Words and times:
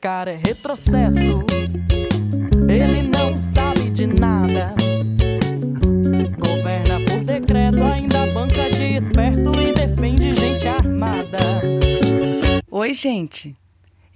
Cara 0.00 0.30
é 0.30 0.36
retrocesso. 0.36 1.42
Ele 2.68 3.02
não 3.02 3.42
sabe 3.42 3.90
de 3.90 4.06
nada. 4.06 4.72
Governa 6.38 7.00
por 7.04 7.24
decreto, 7.24 7.82
ainda 7.82 8.32
banca 8.32 8.70
de 8.70 8.96
esperto 8.96 9.52
e 9.60 9.72
defende 9.72 10.32
gente 10.34 10.68
armada. 10.68 11.38
Oi, 12.70 12.94
gente. 12.94 13.56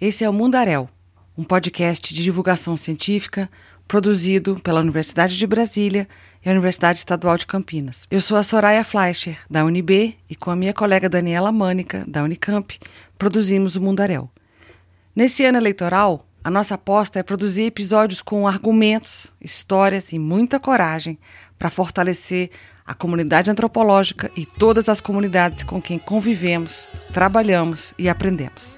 Esse 0.01 0.23
é 0.23 0.31
o 0.31 0.33
Mundaréu, 0.33 0.89
um 1.37 1.43
podcast 1.43 2.15
de 2.15 2.23
divulgação 2.23 2.77
científica 2.77 3.51
produzido 3.89 4.55
pela 4.63 4.81
Universidade 4.81 5.37
de 5.37 5.47
Brasília 5.49 6.09
e 6.45 6.49
a 6.49 6.53
Universidade 6.53 7.01
Estadual 7.01 7.37
de 7.37 7.47
Campinas. 7.47 8.07
Eu 8.09 8.21
sou 8.21 8.37
a 8.37 8.45
Soraya 8.45 8.85
Fleischer, 8.85 9.37
da 9.51 9.65
UNB, 9.65 10.17
e 10.31 10.37
com 10.37 10.53
a 10.53 10.57
minha 10.57 10.73
colega 10.73 11.09
Daniela 11.09 11.51
Mânica, 11.51 12.05
da 12.07 12.23
Unicamp, 12.23 12.79
produzimos 13.19 13.75
o 13.75 13.81
Mundaréu. 13.81 14.31
Nesse 15.15 15.45
ano 15.45 15.59
eleitoral, 15.59 16.27
a 16.43 16.51
nossa 16.51 16.75
aposta 16.75 17.19
é 17.19 17.23
produzir 17.23 17.65
episódios 17.65 18.23
com 18.23 18.49
argumentos, 18.49 19.31
histórias 19.39 20.11
e 20.11 20.19
muita 20.19 20.59
coragem 20.59 21.19
para 21.59 21.69
fortalecer 21.69 22.49
a 22.87 22.95
comunidade 22.95 23.51
antropológica 23.51 24.31
e 24.35 24.47
todas 24.47 24.89
as 24.89 25.03
comunidades 25.03 25.65
com 25.65 25.83
quem 25.83 25.99
convivemos, 25.99 26.89
trabalhamos 27.13 27.93
e 27.99 28.09
aprendemos. 28.09 28.75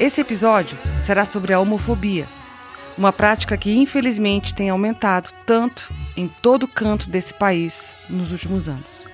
Esse 0.00 0.22
episódio 0.22 0.78
será 0.98 1.26
sobre 1.26 1.52
a 1.52 1.60
homofobia, 1.60 2.26
uma 2.96 3.12
prática 3.12 3.56
que 3.56 3.76
infelizmente 3.76 4.54
tem 4.54 4.70
aumentado 4.70 5.30
tanto 5.46 5.92
em 6.16 6.28
todo 6.28 6.68
canto 6.68 7.08
desse 7.08 7.34
país 7.34 7.94
nos 8.08 8.30
últimos 8.30 8.68
anos. 8.68 9.04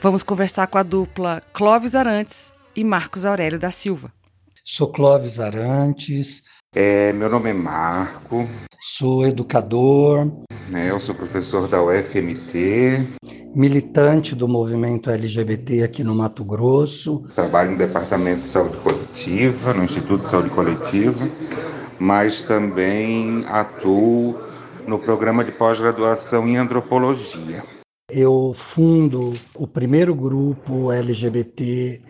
Vamos 0.00 0.22
conversar 0.22 0.66
com 0.66 0.78
a 0.78 0.82
dupla 0.82 1.40
Clóvis 1.52 1.94
Arantes 1.94 2.52
e 2.74 2.82
Marcos 2.82 3.24
Aurélio 3.26 3.58
da 3.58 3.70
Silva. 3.70 4.12
Sou 4.64 4.90
Clóvis 4.90 5.38
Arantes. 5.38 6.44
É, 6.74 7.12
meu 7.12 7.28
nome 7.28 7.50
é 7.50 7.52
Marco. 7.52 8.48
Sou 8.80 9.26
educador. 9.26 10.30
É, 10.72 10.90
eu 10.90 11.00
sou 11.00 11.14
professor 11.14 11.66
da 11.68 11.82
UFMT. 11.82 13.08
Militante 13.54 14.36
do 14.36 14.46
movimento 14.46 15.10
LGBT 15.10 15.82
aqui 15.82 16.04
no 16.04 16.14
Mato 16.14 16.44
Grosso. 16.44 17.24
Trabalho 17.34 17.72
no 17.72 17.78
Departamento 17.78 18.42
de 18.42 18.46
Saúde 18.46 18.76
Coletiva, 18.78 19.74
no 19.74 19.82
Instituto 19.82 20.20
de 20.20 20.28
Saúde 20.28 20.50
Coletiva, 20.50 21.28
mas 22.00 22.42
também 22.42 23.44
atuo 23.46 24.34
no 24.86 24.98
programa 24.98 25.44
de 25.44 25.52
pós-graduação 25.52 26.48
em 26.48 26.56
antropologia. 26.56 27.62
Eu 28.10 28.52
fundo 28.56 29.34
o 29.54 29.66
primeiro 29.66 30.14
grupo 30.14 30.90
LGBT 30.90 32.00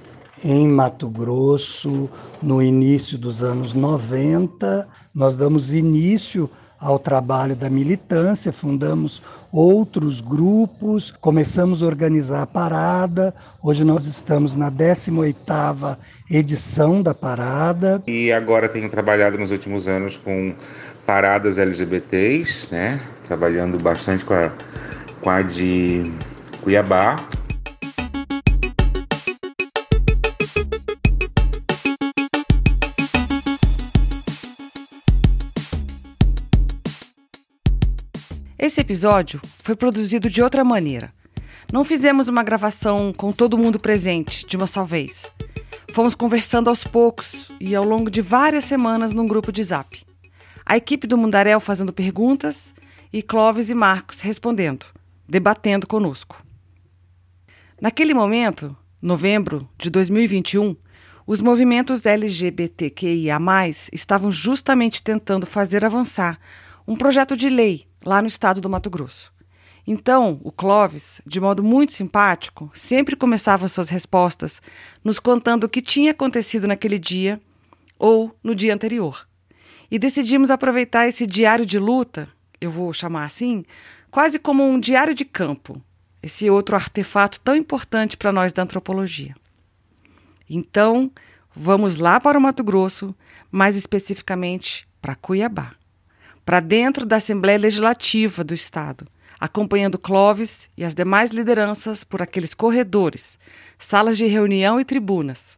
em 0.42 0.68
Mato 0.68 1.11
Grosso 1.11 2.08
no 2.41 2.62
início 2.62 3.18
dos 3.18 3.42
anos 3.42 3.74
90. 3.74 4.88
Nós 5.14 5.36
damos 5.36 5.74
início 5.74 6.48
ao 6.81 6.98
trabalho 6.98 7.55
da 7.55 7.69
militância, 7.69 8.50
fundamos 8.53 9.23
outros 9.53 10.20
grupos, 10.20 11.11
começamos 11.11 11.83
a 11.83 11.86
organizar 11.86 12.42
a 12.42 12.47
parada. 12.47 13.34
Hoje 13.62 13.84
nós 13.84 14.06
estamos 14.06 14.56
na 14.56 14.70
18ª 14.70 15.98
edição 16.30 17.02
da 17.02 17.13
parada. 17.13 18.02
E 18.07 18.33
agora 18.33 18.68
tenho 18.68 18.89
trabalhado 18.89 19.36
nos 19.36 19.51
últimos 19.51 19.86
anos 19.86 20.17
com 20.17 20.55
paradas 21.05 21.58
LGBTs, 21.58 22.68
né? 22.70 23.01
Trabalhando 23.27 23.79
bastante 23.83 24.24
com 24.24 24.35
a, 24.35 24.51
com 25.20 25.29
a 25.29 25.42
de 25.42 26.11
Cuiabá, 26.62 27.17
episódio 38.90 39.40
foi 39.62 39.77
produzido 39.77 40.28
de 40.28 40.42
outra 40.42 40.64
maneira. 40.64 41.12
Não 41.73 41.84
fizemos 41.84 42.27
uma 42.27 42.42
gravação 42.42 43.12
com 43.17 43.30
todo 43.30 43.56
mundo 43.56 43.78
presente 43.78 44.45
de 44.45 44.56
uma 44.56 44.67
só 44.67 44.83
vez. 44.83 45.30
Fomos 45.92 46.17
conversando 46.17 46.68
aos 46.68 46.83
poucos 46.83 47.48
e 47.61 47.73
ao 47.77 47.84
longo 47.84 48.11
de 48.11 48.20
várias 48.20 48.64
semanas 48.64 49.12
num 49.12 49.29
grupo 49.29 49.52
de 49.52 49.62
zap. 49.62 50.05
A 50.67 50.77
equipe 50.77 51.06
do 51.06 51.17
Mundaréu 51.17 51.61
fazendo 51.61 51.92
perguntas 51.92 52.74
e 53.12 53.23
Clóvis 53.23 53.70
e 53.70 53.77
Marcos 53.77 54.18
respondendo, 54.18 54.84
debatendo 55.29 55.86
conosco. 55.86 56.42
Naquele 57.80 58.12
momento, 58.12 58.77
novembro 59.00 59.68
de 59.79 59.89
2021, 59.89 60.74
os 61.24 61.40
movimentos 61.40 62.06
LGBTQIA, 62.06 63.39
estavam 63.92 64.33
justamente 64.33 65.00
tentando 65.00 65.46
fazer 65.46 65.84
avançar 65.84 66.40
um 66.89 66.96
projeto 66.96 67.36
de 67.36 67.48
lei 67.48 67.89
lá 68.05 68.22
no 68.22 68.28
estado 68.28 68.61
do 68.61 68.70
Mato 68.70 68.90
Grosso. 68.90 69.33
Então, 69.86 70.40
o 70.44 70.52
Clóvis, 70.52 71.20
de 71.27 71.40
modo 71.40 71.62
muito 71.62 71.92
simpático, 71.92 72.70
sempre 72.72 73.16
começava 73.16 73.66
suas 73.66 73.88
respostas 73.88 74.61
nos 75.02 75.18
contando 75.18 75.64
o 75.64 75.68
que 75.68 75.83
tinha 75.83 76.12
acontecido 76.12 76.66
naquele 76.66 76.98
dia 76.98 77.40
ou 77.98 78.34
no 78.42 78.55
dia 78.55 78.74
anterior. 78.74 79.27
E 79.90 79.98
decidimos 79.98 80.50
aproveitar 80.50 81.08
esse 81.08 81.27
diário 81.27 81.66
de 81.66 81.78
luta, 81.78 82.28
eu 82.61 82.70
vou 82.70 82.92
chamar 82.92 83.24
assim, 83.24 83.64
quase 84.11 84.38
como 84.38 84.62
um 84.62 84.78
diário 84.78 85.14
de 85.14 85.24
campo, 85.24 85.82
esse 86.22 86.48
outro 86.50 86.77
artefato 86.77 87.40
tão 87.40 87.56
importante 87.56 88.17
para 88.17 88.30
nós 88.30 88.52
da 88.52 88.62
antropologia. 88.62 89.34
Então, 90.48 91.11
vamos 91.55 91.96
lá 91.96 92.20
para 92.20 92.38
o 92.38 92.40
Mato 92.40 92.62
Grosso, 92.62 93.14
mais 93.50 93.74
especificamente 93.74 94.86
para 95.00 95.17
Cuiabá 95.17 95.80
para 96.45 96.61
dentro 96.61 97.06
da 97.06 97.17
Assembleia 97.17 97.58
Legislativa 97.58 98.42
do 98.42 98.55
Estado, 98.55 99.06
acompanhando 99.39 99.98
Clóvis 99.98 100.68
e 100.77 100.84
as 100.84 100.95
demais 100.95 101.30
lideranças 101.30 102.05
por 102.05 102.20
aqueles 102.20 102.55
corredores, 102.55 103.39
salas 103.78 104.18
de 104.18 104.27
reunião 104.27 104.80
e 104.80 104.84
tribunas. 104.84 105.56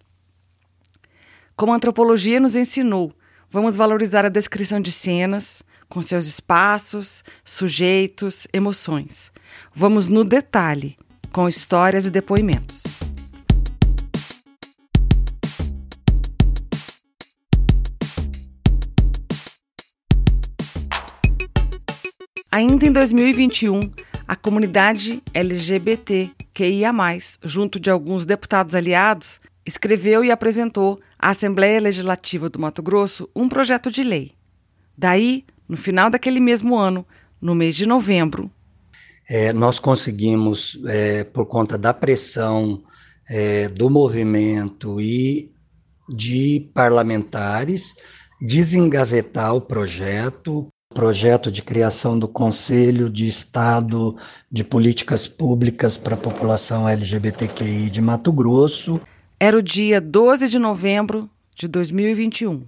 Como 1.56 1.72
a 1.72 1.76
antropologia 1.76 2.41
nos 2.41 2.56
ensinou, 2.56 3.12
vamos 3.50 3.76
valorizar 3.76 4.25
a 4.25 4.31
descrição 4.31 4.81
de 4.81 4.92
cenas, 4.92 5.62
com 5.88 6.00
seus 6.00 6.26
espaços, 6.26 7.22
sujeitos, 7.44 8.47
emoções. 8.53 9.31
Vamos 9.75 10.09
no 10.09 10.25
detalhe, 10.25 10.97
com 11.31 11.48
histórias 11.48 12.06
e 12.06 12.10
depoimentos. 12.10 12.91
Ainda 22.55 22.85
em 22.85 22.93
2021, 22.93 23.81
a 24.29 24.37
comunidade 24.37 25.23
LGBTQIA, 25.33 26.93
junto 27.43 27.81
de 27.81 27.91
alguns 27.91 28.27
deputados 28.27 28.75
aliados, 28.75 29.41
escreveu 29.65 30.23
e 30.23 30.31
apresentou 30.31 31.01
à 31.19 31.31
Assembleia 31.31 31.81
Legislativa 31.81 32.51
do 32.51 32.61
Mato 32.61 32.83
Grosso 32.83 33.27
um 33.35 33.49
projeto 33.49 33.91
de 33.91 34.05
lei. 34.05 34.33
Daí, 34.95 35.47
no 35.67 35.79
final 35.79 36.11
daquele 36.11 36.41
mesmo 36.41 36.77
ano, 36.77 37.07
no 37.41 37.55
mês 37.55 37.75
de 37.75 37.87
novembro, 37.87 38.51
é, 39.27 39.51
nós 39.55 39.78
conseguimos, 39.78 40.78
é, 40.89 41.25
por 41.25 41.47
conta 41.47 41.78
da 41.78 41.95
pressão 41.95 42.83
é, 43.31 43.66
do 43.71 43.89
movimento 43.89 45.01
e 45.01 45.51
de 46.07 46.71
parlamentares, 46.75 47.95
desengavetar 48.43 49.55
o 49.55 49.60
projeto, 49.63 50.69
projeto 50.92 51.50
de 51.50 51.62
criação 51.62 52.18
do 52.18 52.28
Conselho 52.28 53.10
de 53.10 53.27
Estado 53.27 54.16
de 54.50 54.62
Políticas 54.62 55.27
Públicas 55.27 55.97
para 55.97 56.15
a 56.15 56.18
População 56.18 56.89
LGBTQI 56.89 57.91
de 57.91 58.00
Mato 58.00 58.33
Grosso. 58.33 59.00
Era 59.41 59.59
o 59.59 59.62
dia 59.62 60.00
12 60.00 60.48
de 60.48 60.59
novembro 60.59 61.28
de 61.56 61.66
2021. 61.66 62.62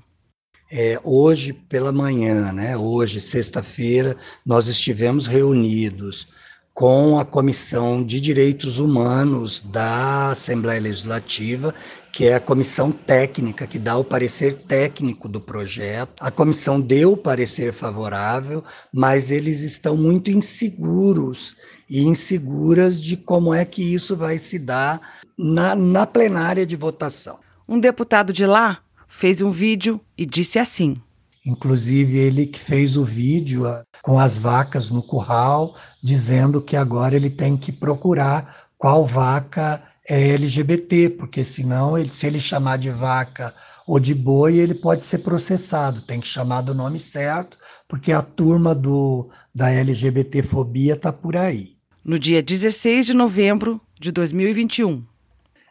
É, 0.70 0.98
hoje 1.04 1.52
pela 1.52 1.92
manhã, 1.92 2.52
né, 2.52 2.76
hoje, 2.76 3.20
sexta-feira, 3.20 4.16
nós 4.44 4.66
estivemos 4.66 5.26
reunidos 5.26 6.26
com 6.74 7.20
a 7.20 7.24
Comissão 7.24 8.02
de 8.02 8.20
Direitos 8.20 8.80
Humanos 8.80 9.60
da 9.60 10.32
Assembleia 10.32 10.80
Legislativa, 10.80 11.72
que 12.12 12.26
é 12.26 12.34
a 12.34 12.40
comissão 12.40 12.90
técnica 12.90 13.64
que 13.64 13.78
dá 13.78 13.96
o 13.96 14.02
parecer 14.02 14.54
técnico 14.54 15.28
do 15.28 15.40
projeto. 15.40 16.12
A 16.18 16.32
comissão 16.32 16.80
deu 16.80 17.12
o 17.12 17.16
parecer 17.16 17.72
favorável, 17.72 18.64
mas 18.92 19.30
eles 19.30 19.60
estão 19.60 19.96
muito 19.96 20.32
inseguros 20.32 21.54
e 21.88 22.02
inseguras 22.02 23.00
de 23.00 23.16
como 23.16 23.54
é 23.54 23.64
que 23.64 23.94
isso 23.94 24.16
vai 24.16 24.36
se 24.36 24.58
dar 24.58 25.00
na, 25.38 25.76
na 25.76 26.04
plenária 26.04 26.66
de 26.66 26.74
votação. 26.74 27.38
Um 27.68 27.78
deputado 27.78 28.32
de 28.32 28.46
lá 28.46 28.80
fez 29.08 29.40
um 29.40 29.52
vídeo 29.52 30.00
e 30.18 30.26
disse 30.26 30.58
assim: 30.58 31.00
Inclusive, 31.44 32.16
ele 32.16 32.46
que 32.46 32.58
fez 32.58 32.96
o 32.96 33.04
vídeo 33.04 33.66
ah, 33.66 33.84
com 34.02 34.18
as 34.18 34.38
vacas 34.38 34.90
no 34.90 35.02
curral, 35.02 35.76
dizendo 36.02 36.62
que 36.62 36.76
agora 36.76 37.14
ele 37.14 37.28
tem 37.28 37.56
que 37.56 37.70
procurar 37.70 38.66
qual 38.78 39.06
vaca 39.06 39.82
é 40.08 40.30
LGBT, 40.30 41.10
porque 41.10 41.44
senão, 41.44 41.96
ele, 41.96 42.10
se 42.10 42.26
ele 42.26 42.40
chamar 42.40 42.78
de 42.78 42.90
vaca 42.90 43.54
ou 43.86 43.98
de 43.98 44.14
boi, 44.14 44.56
ele 44.56 44.74
pode 44.74 45.04
ser 45.04 45.18
processado. 45.18 46.02
Tem 46.02 46.20
que 46.20 46.28
chamar 46.28 46.62
do 46.62 46.74
nome 46.74 46.98
certo, 47.00 47.58
porque 47.88 48.12
a 48.12 48.22
turma 48.22 48.74
do, 48.74 49.28
da 49.54 49.70
LGBTfobia 49.70 50.94
está 50.94 51.12
por 51.12 51.36
aí. 51.36 51.74
No 52.04 52.18
dia 52.18 52.42
16 52.42 53.06
de 53.06 53.14
novembro 53.14 53.80
de 53.98 54.12
2021. 54.12 55.02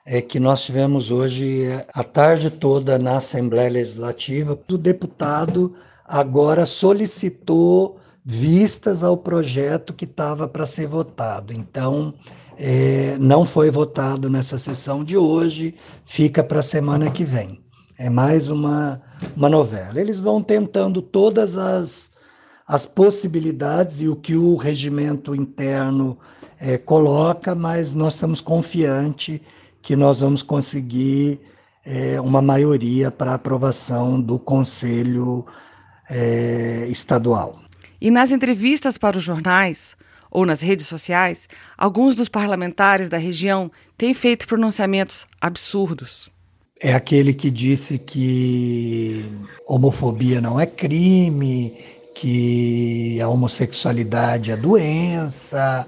É 0.06 0.22
que 0.22 0.38
nós 0.38 0.66
tivemos 0.66 1.12
hoje 1.12 1.66
a 1.94 2.04
tarde 2.04 2.50
toda 2.50 3.00
na 3.00 3.18
Assembleia 3.18 3.70
Legislativa. 3.70 4.60
O 4.70 4.78
deputado 4.78 5.74
agora 6.06 6.66
solicitou 6.66 7.98
vistas 8.26 9.02
ao 9.02 9.16
projeto 9.16 9.94
que 9.94 10.04
estava 10.04 10.46
para 10.46 10.66
ser 10.66 10.88
votado. 10.88 11.54
Então, 11.54 12.14
é, 12.58 13.18
não 13.18 13.46
foi 13.46 13.72
votado 13.72 14.30
nessa 14.30 14.58
sessão 14.58 15.06
de 15.06 15.16
hoje, 15.16 15.74
fica 16.04 16.44
para 16.44 16.60
a 16.60 16.64
semana 16.64 17.10
que 17.10 17.24
vem. 17.24 17.62
É 17.98 18.10
mais 18.10 18.50
uma, 18.50 19.02
uma 19.38 19.48
novela. 19.48 20.02
Eles 20.02 20.20
vão 20.20 20.42
tentando 20.42 21.02
todas 21.02 21.58
as, 21.58 22.12
as 22.68 22.86
possibilidades 22.86 24.02
e 24.02 24.10
o 24.10 24.18
que 24.18 24.36
o 24.36 24.58
regimento 24.58 25.34
interno 25.34 26.18
é, 26.60 26.78
coloca, 26.78 27.56
mas 27.56 27.94
nós 27.94 28.16
estamos 28.16 28.42
confiantes 28.42 29.40
que 29.84 29.98
nós 29.98 30.22
vamos 30.22 30.42
conseguir 30.42 31.40
é, 31.86 32.20
uma 32.20 32.42
maioria 32.42 33.12
para 33.12 33.34
aprovação 33.34 34.20
do 34.20 34.40
Conselho 34.40 35.46
é, 36.10 36.88
Estadual. 36.90 37.54
E 38.02 38.10
nas 38.10 38.32
entrevistas 38.32 38.98
para 38.98 39.18
os 39.18 39.24
jornais 39.24 39.96
ou 40.32 40.46
nas 40.46 40.62
redes 40.62 40.88
sociais, 40.88 41.48
alguns 41.78 42.16
dos 42.16 42.30
parlamentares 42.30 43.10
da 43.10 43.18
região 43.18 43.70
têm 43.98 44.14
feito 44.14 44.48
pronunciamentos 44.48 45.28
absurdos. 45.40 46.32
É 46.80 46.94
aquele 46.94 47.34
que 47.34 47.52
disse 47.52 48.00
que 48.00 49.30
homofobia 49.68 50.42
não 50.42 50.60
é 50.60 50.66
crime, 50.66 51.78
que 52.16 53.22
a 53.22 53.28
homossexualidade 53.28 54.50
é 54.52 54.58
doença. 54.58 55.86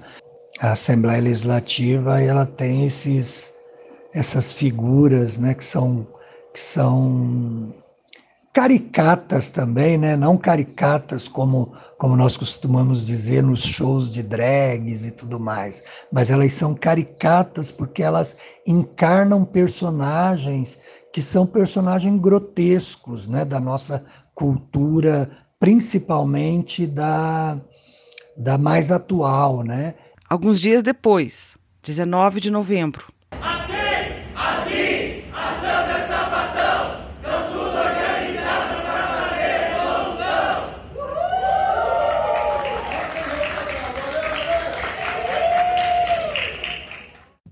A 0.60 0.72
Assembleia 0.72 1.20
Legislativa 1.20 2.20
ela 2.22 2.46
tem 2.46 2.86
esses 2.86 3.55
essas 4.16 4.50
figuras, 4.50 5.36
né, 5.36 5.52
que 5.52 5.64
são 5.64 6.06
que 6.52 6.58
são 6.58 7.74
caricatas 8.50 9.50
também, 9.50 9.98
né? 9.98 10.16
Não 10.16 10.38
caricatas 10.38 11.28
como 11.28 11.74
como 11.98 12.16
nós 12.16 12.34
costumamos 12.34 13.04
dizer 13.04 13.42
nos 13.42 13.62
shows 13.62 14.10
de 14.10 14.22
drags 14.22 15.04
e 15.04 15.10
tudo 15.10 15.38
mais, 15.38 15.84
mas 16.10 16.30
elas 16.30 16.54
são 16.54 16.74
caricatas 16.74 17.70
porque 17.70 18.02
elas 18.02 18.38
encarnam 18.66 19.44
personagens 19.44 20.80
que 21.12 21.20
são 21.20 21.46
personagens 21.46 22.18
grotescos, 22.18 23.28
né, 23.28 23.44
da 23.44 23.60
nossa 23.60 24.04
cultura, 24.34 25.30
principalmente 25.60 26.86
da 26.86 27.60
da 28.34 28.56
mais 28.56 28.90
atual, 28.90 29.62
né? 29.62 29.94
Alguns 30.28 30.58
dias 30.58 30.82
depois, 30.82 31.58
19 31.82 32.40
de 32.40 32.50
novembro, 32.50 33.06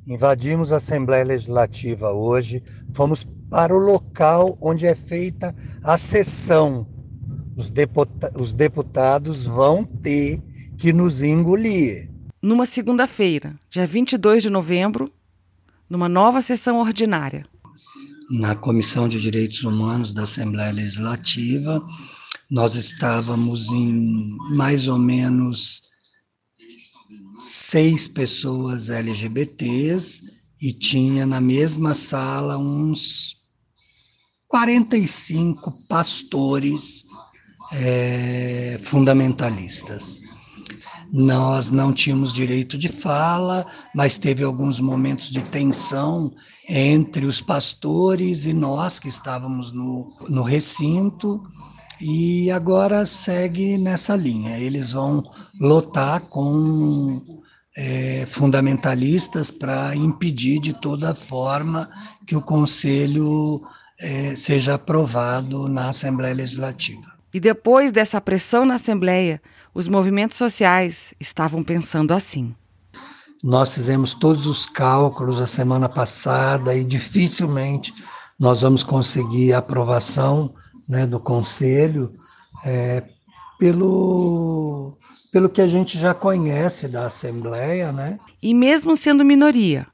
Invadimos 0.07 0.71
a 0.71 0.77
Assembleia 0.77 1.25
Legislativa 1.25 2.13
hoje, 2.13 2.63
fomos 2.93 3.27
para 3.49 3.75
o 3.75 3.79
local 3.79 4.59
onde 4.61 4.87
é 4.87 4.95
feita 4.95 5.55
a 5.83 5.97
sessão. 5.97 6.87
Os, 7.57 7.71
deputa 7.71 8.33
os 8.39 8.53
deputados 8.53 9.47
vão 9.47 9.83
ter 9.85 10.43
que 10.77 10.93
nos 10.93 11.23
engolir. 11.23 12.11
Numa 12.43 12.67
segunda-feira, 12.67 13.59
dia 13.71 13.87
22 13.87 14.43
de 14.43 14.51
novembro, 14.51 15.11
numa 15.89 16.09
nova 16.09 16.43
sessão 16.43 16.79
ordinária. 16.79 17.47
Na 18.39 18.55
Comissão 18.55 19.09
de 19.09 19.19
Direitos 19.21 19.65
Humanos 19.65 20.13
da 20.13 20.25
Assembleia 20.25 20.73
Legislativa, 20.73 21.83
nós 22.51 22.75
estávamos 22.75 23.71
em 23.71 24.37
mais 24.51 24.87
ou 24.87 24.99
menos 24.99 25.83
seis 27.37 28.07
pessoas 28.07 28.89
LGBTs 28.89 30.23
e 30.61 30.73
tinha 30.73 31.27
na 31.27 31.41
mesma 31.41 31.95
sala 31.95 32.57
uns 32.57 33.35
45 34.49 35.73
pastores 35.89 37.05
é, 37.73 38.79
fundamentalistas. 38.83 40.23
Nós 41.13 41.71
não 41.71 41.93
tínhamos 41.93 42.33
direito 42.33 42.77
de 42.79 42.89
fala, 42.89 43.67
mas 43.95 44.19
teve 44.19 44.43
alguns 44.43 44.81
momentos 44.81 45.31
de 45.31 45.43
tensão 45.43 46.33
entre 46.69 47.27
os 47.27 47.41
pastores 47.41 48.47
e 48.47 48.53
nós 48.53 48.99
que 48.99 49.09
estávamos 49.09 49.73
no, 49.73 50.07
no 50.29 50.43
recinto, 50.43 51.43
e 52.07 52.51
agora 52.51 53.07
segue 53.07 53.79
nessa 53.79 54.15
linha. 54.15 54.59
Eles 54.59 54.93
vão 54.93 55.25
lotar 55.59 56.21
com 56.21 57.19
é, 57.75 58.27
fundamentalistas 58.29 59.51
para 59.51 59.97
impedir 59.97 60.61
de 60.61 60.75
toda 60.75 61.15
forma 61.15 61.89
que 62.27 62.37
o 62.37 62.43
Conselho 62.43 63.63
é, 63.99 64.37
seja 64.37 64.75
aprovado 64.75 65.67
na 65.67 65.89
Assembleia 65.89 66.35
Legislativa. 66.35 67.15
E 67.33 67.41
depois 67.41 67.91
dessa 67.91 68.21
pressão 68.21 68.67
na 68.67 68.75
Assembleia, 68.75 69.41
os 69.73 69.89
movimentos 69.89 70.37
sociais 70.37 71.15
estavam 71.19 71.65
pensando 71.65 72.13
assim. 72.13 72.55
Nós 73.43 73.73
fizemos 73.73 74.13
todos 74.13 74.47
os 74.47 74.67
cálculos 74.67 75.41
a 75.41 75.47
semana 75.47 75.89
passada 75.89 76.75
e 76.75 76.85
dificilmente 76.85 77.95
nós 78.39 78.61
vamos 78.61 78.83
conseguir 78.83 79.55
a 79.55 79.59
aprovação 79.59 80.55
né, 80.89 81.07
do 81.07 81.21
Conselho 81.21 82.09
é, 82.65 83.03
pelo, 83.59 84.97
pelo 85.33 85.49
que 85.49 85.61
a 85.61 85.67
gente 85.67 85.99
já 85.99 86.15
conhece 86.15 86.89
da 86.89 87.07
Assembleia. 87.07 87.93
Né? 87.93 88.19
E 88.43 88.55
mesmo 88.55 88.97
sendo 88.97 89.25
minoria, 89.25 89.87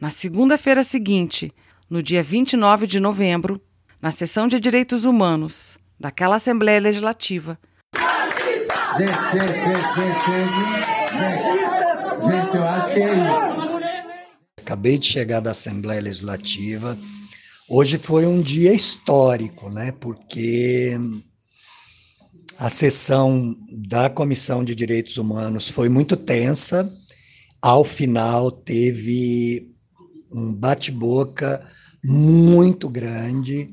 na 0.00 0.10
segunda-feira 0.10 0.84
seguinte, 0.84 1.52
no 1.88 2.02
dia 2.02 2.22
29 2.22 2.86
de 2.86 3.00
novembro, 3.00 3.60
na 4.00 4.10
sessão 4.10 4.46
de 4.46 4.60
Direitos 4.60 5.04
Humanos 5.04 5.78
daquela 5.98 6.36
Assembleia 6.36 6.80
Legislativa. 6.80 7.58
Gente, 8.96 9.10
gente, 9.10 9.52
gente, 9.94 10.24
gente, 10.24 10.46
gente, 12.26 12.56
eu 12.56 12.64
acho 12.64 12.94
que 12.94 13.00
é 13.00 13.14
isso. 13.14 13.78
Acabei 14.62 14.98
de 14.98 15.06
chegar 15.06 15.40
da 15.40 15.52
Assembleia 15.52 16.00
Legislativa 16.00 16.96
Hoje 17.70 17.98
foi 17.98 18.24
um 18.24 18.40
dia 18.40 18.72
histórico, 18.72 19.68
né? 19.68 19.92
Porque 19.92 20.98
a 22.56 22.70
sessão 22.70 23.54
da 23.70 24.08
Comissão 24.08 24.64
de 24.64 24.74
Direitos 24.74 25.18
Humanos 25.18 25.68
foi 25.68 25.90
muito 25.90 26.16
tensa. 26.16 26.90
Ao 27.60 27.84
final, 27.84 28.50
teve 28.50 29.70
um 30.32 30.50
bate-boca 30.50 31.62
muito 32.02 32.88
grande. 32.88 33.68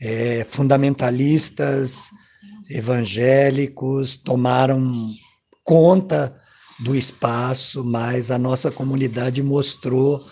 É, 0.00 0.46
fundamentalistas 0.48 2.08
evangélicos 2.70 4.16
tomaram 4.16 5.10
conta 5.62 6.34
do 6.80 6.96
espaço, 6.96 7.84
mas 7.84 8.30
a 8.30 8.38
nossa 8.38 8.70
comunidade 8.70 9.42
mostrou 9.42 10.24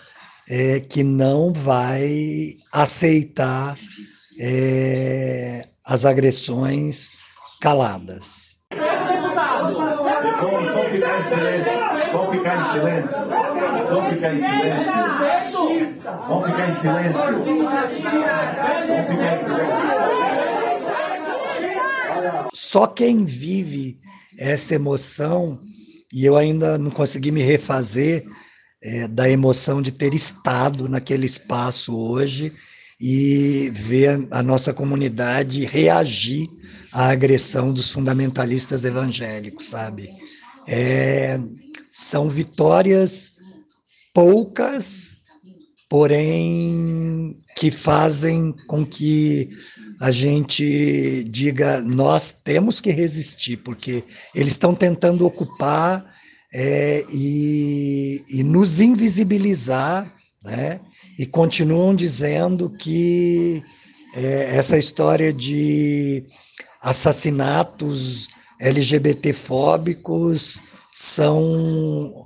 é, 0.49 0.79
que 0.79 1.03
não 1.03 1.51
vai 1.51 2.53
aceitar 2.71 3.77
é, 4.39 5.67
as 5.83 6.05
agressões 6.05 7.11
caladas. 7.61 8.57
Só 22.53 22.87
quem 22.87 23.25
vive 23.25 23.99
essa 24.37 24.75
emoção, 24.75 25.59
e 26.13 26.25
eu 26.25 26.35
ainda 26.35 26.77
não 26.77 26.91
consegui 26.91 27.31
me 27.31 27.41
refazer 27.41 28.25
é, 28.85 29.07
da 29.07 29.27
emoção 29.27 29.81
de 29.81 29.91
ter 29.91 30.13
estado 30.13 30.87
naquele 30.87 31.25
espaço 31.25 31.97
hoje 31.97 32.53
e 33.01 33.71
ver 33.73 34.27
a 34.29 34.43
nossa 34.43 34.71
comunidade 34.71 35.65
reagir 35.65 36.47
a 36.93 37.09
agressão 37.09 37.73
dos 37.73 37.91
fundamentalistas 37.91 38.85
evangélicos, 38.85 39.69
sabe? 39.69 40.09
É, 40.67 41.39
são 41.91 42.29
vitórias 42.29 43.31
poucas, 44.13 45.15
porém 45.89 47.35
que 47.57 47.71
fazem 47.71 48.53
com 48.67 48.85
que 48.85 49.49
a 49.99 50.11
gente 50.11 51.23
diga 51.23 51.81
nós 51.81 52.31
temos 52.31 52.79
que 52.79 52.91
resistir, 52.91 53.57
porque 53.57 54.03
eles 54.35 54.53
estão 54.53 54.75
tentando 54.75 55.25
ocupar 55.25 56.05
é, 56.57 57.05
e, 57.11 58.23
e, 58.29 58.41
nos 58.41 58.79
invisibilizar, 58.79 60.09
né? 60.41 60.79
e 61.19 61.25
continuam 61.25 61.93
dizendo 61.93 62.69
que 62.69 63.61
é, 64.15 64.55
essa 64.55 64.77
história 64.77 65.33
de 65.33 66.23
assassinatos 66.81 68.29
LGBTfóbicos 68.57 70.61
são 70.93 72.25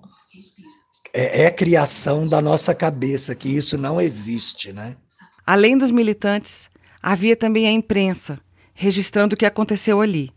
é, 1.11 1.45
é 1.45 1.49
criação 1.49 2.27
da 2.27 2.39
nossa 2.39 2.75
cabeça, 2.75 3.33
que 3.33 3.49
isso 3.49 3.79
não 3.79 3.99
existe, 3.99 4.71
né? 4.71 4.95
Além 5.43 5.75
dos 5.75 5.89
militantes, 5.89 6.69
havia 7.01 7.35
também 7.35 7.67
a 7.67 7.71
imprensa, 7.71 8.39
registrando 8.75 9.33
o 9.33 9.37
que 9.37 9.47
aconteceu 9.47 10.01
ali, 10.01 10.29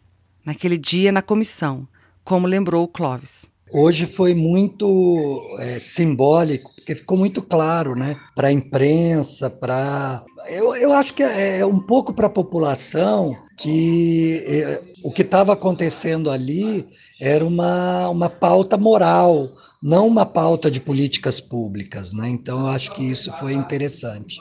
naquele 0.47 0.79
dia 0.79 1.13
na 1.13 1.21
comissão, 1.21 1.87
como 2.25 2.47
lembrou 2.47 2.85
o 2.85 2.89
Clóvis. 2.89 3.52
Hoje 3.73 4.07
foi 4.07 4.35
muito 4.35 5.57
é, 5.59 5.81
simbólico, 5.81 6.71
porque 6.75 6.95
ficou 6.95 7.17
muito 7.17 7.41
claro, 7.41 7.95
né? 7.95 8.17
Para 8.35 8.49
a 8.49 8.53
imprensa, 8.53 9.49
para. 9.49 10.23
Eu, 10.49 10.75
eu 10.77 10.93
acho 10.93 11.15
que 11.15 11.23
é, 11.23 11.61
é 11.61 11.67
um 11.67 11.79
pouco 11.79 12.13
para 12.13 12.27
a 12.27 12.31
população 12.31 13.37
que 13.57 14.45
é, 14.47 14.83
o 15.03 15.11
que 15.11 15.23
estava 15.23 15.55
acontecendo 15.55 16.31
ali 16.31 16.87
era 17.21 17.45
uma, 17.45 18.09
uma 18.09 18.29
pauta 18.29 18.77
moral, 18.77 19.49
não 19.83 20.07
uma 20.07 20.27
pauta 20.27 20.71
de 20.71 20.81
políticas 20.81 21.41
públicas, 21.41 22.13
né? 22.13 22.29
Então 22.29 22.61
eu 22.61 22.67
acho 22.67 22.95
que 22.95 23.03
isso 23.03 23.33
foi 23.39 23.55
interessante. 23.55 24.39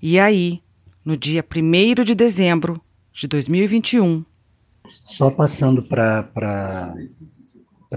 E 0.00 0.18
aí, 0.18 0.60
no 1.04 1.16
dia 1.16 1.44
1 1.44 2.04
de 2.04 2.14
dezembro 2.14 2.80
de 3.12 3.26
2021. 3.26 4.24
Só 4.86 5.30
passando 5.30 5.82
para 5.82 6.94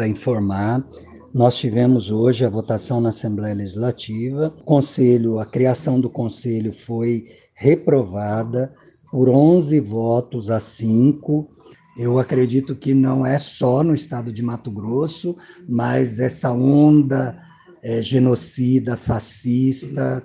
informar, 0.02 0.86
nós 1.34 1.58
tivemos 1.58 2.12
hoje 2.12 2.46
a 2.46 2.50
votação 2.50 3.02
na 3.02 3.10
Assembleia 3.10 3.56
Legislativa. 3.56 4.54
O 4.60 4.64
conselho, 4.64 5.40
a 5.40 5.46
criação 5.46 6.00
do 6.00 6.10
conselho 6.10 6.74
foi 6.74 7.28
reprovada 7.56 8.74
por 9.12 9.30
11 9.30 9.80
votos 9.80 10.50
a 10.50 10.60
5 10.60 11.50
eu 11.96 12.18
acredito 12.18 12.76
que 12.76 12.94
não 12.94 13.26
é 13.26 13.38
só 13.38 13.84
no 13.84 13.94
estado 13.94 14.32
de 14.32 14.42
Mato 14.42 14.72
Grosso, 14.72 15.36
mas 15.70 16.20
essa 16.20 16.52
onda 16.52 17.40
é, 17.84 18.02
genocida, 18.02 18.98
fascista, 18.98 20.22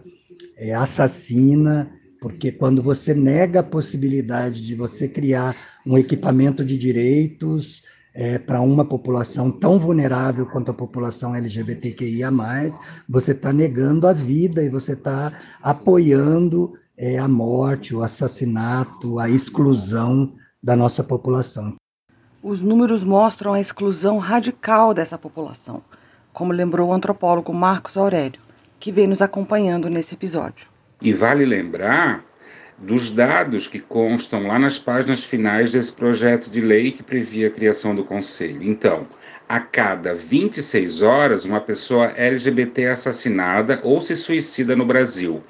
é, 0.57 0.75
assassina, 0.75 1.93
porque 2.21 2.51
quando 2.51 2.83
você 2.83 3.13
nega 3.13 3.61
a 3.61 3.63
possibilidade 3.63 4.67
de 4.67 4.75
você 4.75 5.07
criar 5.07 5.55
um 5.87 5.99
equipamento 5.99 6.65
de 6.65 6.79
direitos 6.79 7.83
é, 8.21 8.37
para 8.37 8.61
uma 8.61 8.85
população 8.85 9.49
tão 9.49 9.79
vulnerável 9.79 10.45
quanto 10.45 10.73
a 10.73 10.75
população 10.75 11.37
LGBTQIA, 11.37 12.33
você 13.09 13.31
está 13.31 13.53
negando 13.53 14.09
a 14.09 14.13
vida 14.13 14.61
e 14.61 14.69
você 14.69 14.95
está 14.95 15.33
apoiando 15.63 16.73
é, 16.97 17.17
a 17.17 17.29
morte, 17.29 17.95
o 17.95 18.03
assassinato, 18.03 19.21
a 19.21 19.31
exclusão 19.31 20.33
da 20.61 20.75
nossa 20.75 21.05
população. 21.05 21.77
Os 22.43 22.61
números 22.61 23.05
mostram 23.05 23.53
a 23.53 23.61
exclusão 23.61 24.19
radical 24.19 24.93
dessa 24.93 25.17
população, 25.17 25.81
como 26.33 26.53
lembrou 26.53 26.89
o 26.89 26.93
antropólogo 26.93 27.55
Marcos 27.55 27.97
Aurélio, 27.97 28.41
que 28.81 28.91
vem 28.91 29.07
nos 29.07 29.23
acompanhando 29.23 29.89
nesse 29.89 30.15
episódio. 30.15 30.67
E 31.01 31.13
vale 31.13 31.45
lembrar 31.45 32.25
dos 32.79 33.11
dados 33.11 33.67
que 33.67 33.81
constam 33.81 34.47
lá 34.47 34.59
nas 34.59 34.79
páginas 34.79 35.25
finais 35.25 35.73
desse 35.73 35.93
projeto 35.93 36.49
de 36.49 36.61
lei 36.61 36.93
que 36.93 37.03
previa 37.03 37.49
a 37.49 37.51
criação 37.51 37.95
do 37.95 38.05
conselho. 38.05 38.63
Então, 38.63 39.07
a 39.49 39.59
cada 39.59 40.15
26 40.15 41.03
horas, 41.03 41.45
uma 41.45 41.61
pessoa 41.61 42.13
LGBT 42.17 42.83
é 42.83 42.91
assassinada 42.91 43.81
ou 43.83 44.01
se 44.01 44.15
suicida 44.15 44.77
no 44.77 44.87
Brasil 44.87 45.43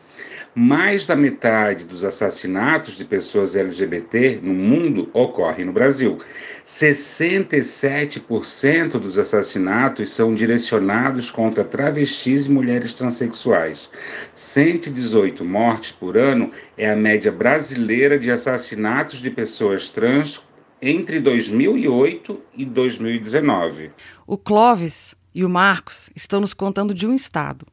mais 0.59 1.07
da 1.07 1.15
metade 1.15 1.85
dos 1.85 2.05
assassinatos 2.05 2.97
de 2.97 3.05
pessoas 3.05 3.55
LGBT 3.55 4.41
no 4.43 4.53
mundo 4.53 5.09
ocorrem 5.13 5.65
no 5.65 5.73
Brasil. 5.73 6.19
67% 6.67 8.99
dos 8.99 9.21
assassinatos 9.21 10.11
são 10.11 10.35
direcionados 10.35 11.31
contra 11.31 11.63
travestis 11.63 12.47
e 12.47 12.51
mulheres 12.51 12.93
transexuais. 12.93 13.89
118 14.35 15.45
mortes 15.45 15.93
por 15.93 16.19
ano 16.19 16.51
é 16.77 16.91
a 16.91 16.97
média 16.97 17.31
brasileira 17.31 18.19
de 18.19 18.29
assassinatos 18.29 19.21
de 19.21 19.31
pessoas 19.31 19.89
trans 19.89 20.45
entre 20.83 21.21
2008 21.21 22.43
e 22.53 22.65
2019. 22.65 23.93
O 24.27 24.37
Clóvis 24.37 25.15
e 25.33 25.45
o 25.45 25.49
Marcos 25.49 26.11
estão 26.17 26.41
nos 26.41 26.53
contando 26.53 26.93
de 26.93 27.07
um 27.07 27.15
estado, 27.15 27.65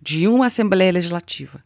de 0.00 0.28
uma 0.28 0.46
Assembleia 0.46 0.92
Legislativa. 0.92 1.64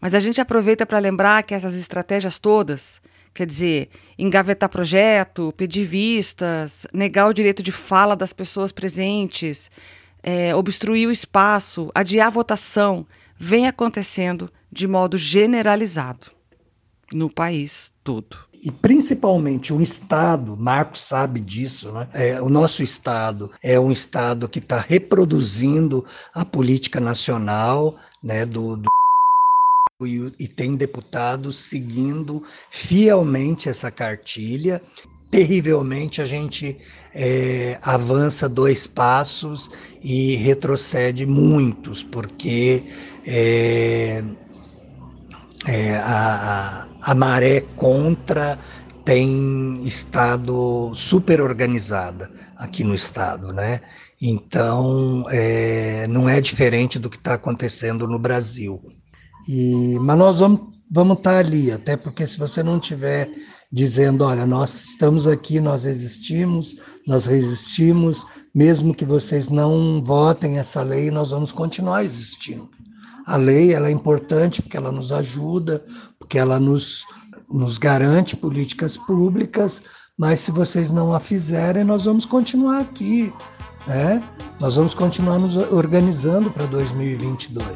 Mas 0.00 0.14
a 0.14 0.18
gente 0.18 0.40
aproveita 0.40 0.86
para 0.86 0.98
lembrar 0.98 1.42
que 1.42 1.54
essas 1.54 1.74
estratégias 1.74 2.38
todas, 2.38 3.00
quer 3.34 3.46
dizer, 3.46 3.88
engavetar 4.18 4.68
projeto, 4.68 5.52
pedir 5.56 5.86
vistas, 5.86 6.86
negar 6.92 7.28
o 7.28 7.32
direito 7.32 7.62
de 7.62 7.72
fala 7.72 8.14
das 8.14 8.32
pessoas 8.32 8.70
presentes, 8.72 9.70
é, 10.22 10.54
obstruir 10.54 11.08
o 11.08 11.12
espaço, 11.12 11.90
adiar 11.94 12.28
a 12.28 12.30
votação, 12.30 13.06
vem 13.38 13.66
acontecendo 13.66 14.50
de 14.70 14.86
modo 14.86 15.16
generalizado 15.16 16.30
no 17.12 17.30
país 17.30 17.92
todo 18.04 18.48
e 18.62 18.70
principalmente 18.70 19.72
o 19.72 19.80
Estado, 19.80 20.56
Marcos 20.56 21.00
sabe 21.00 21.40
disso, 21.40 21.92
né? 21.92 22.08
É, 22.12 22.42
o 22.42 22.48
nosso 22.48 22.82
Estado 22.82 23.50
é 23.62 23.78
um 23.78 23.92
Estado 23.92 24.48
que 24.48 24.58
está 24.58 24.80
reproduzindo 24.80 26.04
a 26.34 26.44
política 26.44 27.00
nacional 27.00 27.96
né, 28.22 28.44
do, 28.44 28.76
do 28.76 28.88
e, 30.06 30.32
e 30.38 30.46
tem 30.46 30.76
deputados 30.76 31.58
seguindo 31.58 32.44
fielmente 32.70 33.68
essa 33.68 33.90
cartilha. 33.90 34.80
Terrivelmente 35.28 36.22
a 36.22 36.26
gente 36.26 36.78
é, 37.12 37.78
avança 37.82 38.48
dois 38.48 38.86
passos 38.86 39.68
e 40.00 40.36
retrocede 40.36 41.26
muitos, 41.26 42.02
porque 42.02 42.84
é, 43.26 44.22
é, 45.66 45.96
a, 45.96 46.86
a, 47.02 47.10
a 47.10 47.14
maré 47.14 47.60
contra 47.76 48.58
tem 49.04 49.84
estado 49.84 50.92
super 50.94 51.40
organizada 51.40 52.30
aqui 52.56 52.84
no 52.84 52.94
estado, 52.94 53.52
né? 53.52 53.80
Então, 54.20 55.24
é, 55.30 56.06
não 56.08 56.28
é 56.28 56.40
diferente 56.40 56.98
do 56.98 57.10
que 57.10 57.16
está 57.16 57.34
acontecendo 57.34 58.06
no 58.06 58.18
Brasil. 58.18 58.80
E, 59.48 59.98
mas 60.00 60.18
nós 60.18 60.38
vamos, 60.40 60.60
vamos 60.90 61.16
estar 61.16 61.32
tá 61.32 61.38
ali, 61.38 61.72
até 61.72 61.96
porque 61.96 62.26
se 62.26 62.38
você 62.38 62.62
não 62.62 62.78
tiver 62.78 63.30
dizendo, 63.72 64.24
olha, 64.24 64.46
nós 64.46 64.84
estamos 64.84 65.26
aqui, 65.26 65.58
nós 65.58 65.86
existimos, 65.86 66.76
nós 67.06 67.24
resistimos, 67.24 68.26
mesmo 68.54 68.94
que 68.94 69.04
vocês 69.04 69.48
não 69.48 70.02
votem 70.04 70.58
essa 70.58 70.82
lei, 70.82 71.10
nós 71.10 71.30
vamos 71.30 71.50
continuar 71.50 72.04
existindo. 72.04 72.68
A 73.26 73.36
lei 73.36 73.74
ela 73.74 73.88
é 73.88 73.90
importante 73.90 74.62
porque 74.62 74.76
ela 74.76 74.92
nos 74.92 75.12
ajuda, 75.12 75.84
porque 76.18 76.38
ela 76.38 76.60
nos, 76.60 77.04
nos 77.48 77.78
garante 77.78 78.36
políticas 78.36 78.96
públicas, 78.96 79.82
mas 80.18 80.40
se 80.40 80.50
vocês 80.50 80.90
não 80.90 81.12
a 81.12 81.20
fizerem, 81.20 81.84
nós 81.84 82.04
vamos 82.04 82.24
continuar 82.24 82.80
aqui. 82.80 83.32
Né? 83.86 84.22
Nós 84.60 84.76
vamos 84.76 84.94
continuar 84.94 85.38
nos 85.38 85.56
organizando 85.56 86.50
para 86.50 86.66
2022. 86.66 87.66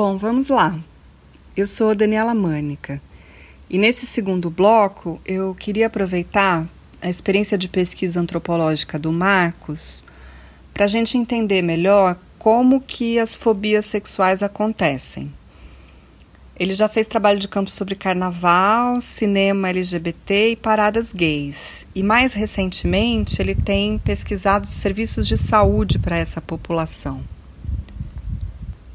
Bom, 0.00 0.16
vamos 0.16 0.46
lá. 0.46 0.78
Eu 1.56 1.66
sou 1.66 1.92
Daniela 1.92 2.32
Mânica 2.32 3.02
e 3.68 3.76
nesse 3.76 4.06
segundo 4.06 4.48
bloco 4.48 5.20
eu 5.26 5.52
queria 5.56 5.88
aproveitar 5.88 6.68
a 7.02 7.10
experiência 7.10 7.58
de 7.58 7.68
pesquisa 7.68 8.20
antropológica 8.20 8.96
do 8.96 9.10
Marcos 9.10 10.04
para 10.72 10.84
a 10.84 10.86
gente 10.86 11.18
entender 11.18 11.62
melhor 11.62 12.16
como 12.38 12.80
que 12.80 13.18
as 13.18 13.34
fobias 13.34 13.86
sexuais 13.86 14.40
acontecem. 14.40 15.34
Ele 16.56 16.74
já 16.74 16.88
fez 16.88 17.08
trabalho 17.08 17.40
de 17.40 17.48
campo 17.48 17.68
sobre 17.68 17.96
carnaval, 17.96 19.00
cinema 19.00 19.70
LGBT 19.70 20.50
e 20.50 20.56
paradas 20.56 21.12
gays. 21.12 21.84
E 21.92 22.04
mais 22.04 22.34
recentemente, 22.34 23.42
ele 23.42 23.56
tem 23.56 23.98
pesquisado 23.98 24.68
serviços 24.68 25.26
de 25.26 25.36
saúde 25.36 25.98
para 25.98 26.16
essa 26.16 26.40
população. 26.40 27.20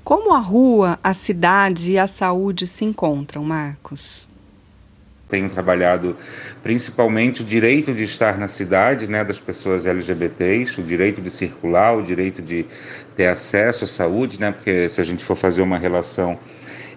Como 0.03 0.33
a 0.33 0.39
rua, 0.39 0.99
a 1.01 1.13
cidade 1.13 1.91
e 1.91 1.97
a 1.97 2.07
saúde 2.07 2.67
se 2.67 2.83
encontram, 2.83 3.43
Marcos? 3.43 4.27
tenho 5.33 5.49
trabalhado 5.49 6.15
principalmente 6.61 7.41
o 7.41 7.43
direito 7.43 7.91
de 7.91 8.03
estar 8.03 8.37
na 8.37 8.47
cidade, 8.47 9.07
né, 9.07 9.23
das 9.23 9.39
pessoas 9.39 9.87
LGBTs, 9.87 10.79
o 10.79 10.83
direito 10.83 11.19
de 11.21 11.31
circular, 11.31 11.97
o 11.97 12.03
direito 12.03 12.39
de 12.39 12.67
ter 13.15 13.25
acesso 13.25 13.83
à 13.83 13.87
saúde, 13.87 14.39
né, 14.39 14.51
porque 14.51 14.87
se 14.89 15.01
a 15.01 15.03
gente 15.03 15.25
for 15.25 15.35
fazer 15.35 15.63
uma 15.63 15.79
relação 15.79 16.37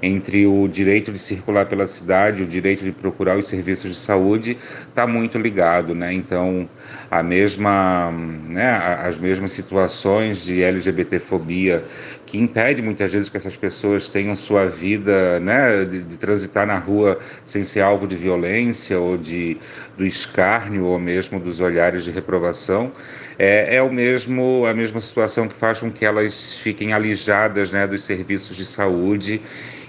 entre 0.03 0.47
o 0.47 0.69
direito 0.69 1.13
de 1.13 1.19
circular 1.19 1.67
pela 1.67 1.87
cidade, 1.87 2.43
o 2.43 2.47
direito 2.47 2.85
de 2.85 2.93
procurar 2.93 3.37
os 3.37 3.49
serviços 3.49 3.91
de 3.91 3.97
saúde, 3.97 4.57
está 4.89 5.07
muito 5.07 5.39
ligado, 5.39 5.95
né? 5.95 6.13
Então, 6.13 6.69
a 7.11 7.23
mesma, 7.23 8.11
né, 8.49 8.73
as 9.03 9.19
mesmas 9.19 9.53
situações 9.53 10.45
de 10.45 10.63
LGBTfobia 10.63 11.85
que 12.27 12.39
impede 12.39 12.83
muitas 12.83 13.13
vezes 13.13 13.29
que 13.29 13.37
essas 13.37 13.57
pessoas 13.57 14.09
tenham 14.09 14.35
sua 14.35 14.67
vida, 14.67 15.39
né, 15.39 15.85
de, 15.85 16.03
de 16.03 16.17
transitar 16.17 16.67
na 16.67 16.77
rua 16.77 17.19
sem 17.47 17.63
ser 17.63 17.81
alvo 17.81 18.07
de 18.07 18.17
violência 18.17 18.99
ou 18.99 19.17
de 19.17 19.57
do 19.97 20.05
escárnio 20.05 20.85
ou 20.85 20.99
mesmo 20.99 21.39
dos 21.39 21.61
olhares 21.61 22.05
de 22.05 22.11
reprovação, 22.11 22.93
é, 23.39 23.77
é 23.77 23.83
o 23.83 23.93
mesmo 23.93 24.65
a 24.67 24.75
mesma 24.75 25.01
situação 25.01 25.49
que 25.49 25.57
faz 25.57 25.81
com 25.81 25.91
que 25.91 26.05
elas 26.05 26.55
fiquem 26.55 26.93
alijadas, 26.93 27.71
né, 27.71 27.87
dos 27.87 28.05
serviços 28.05 28.57
de 28.57 28.65
saúde 28.65 29.41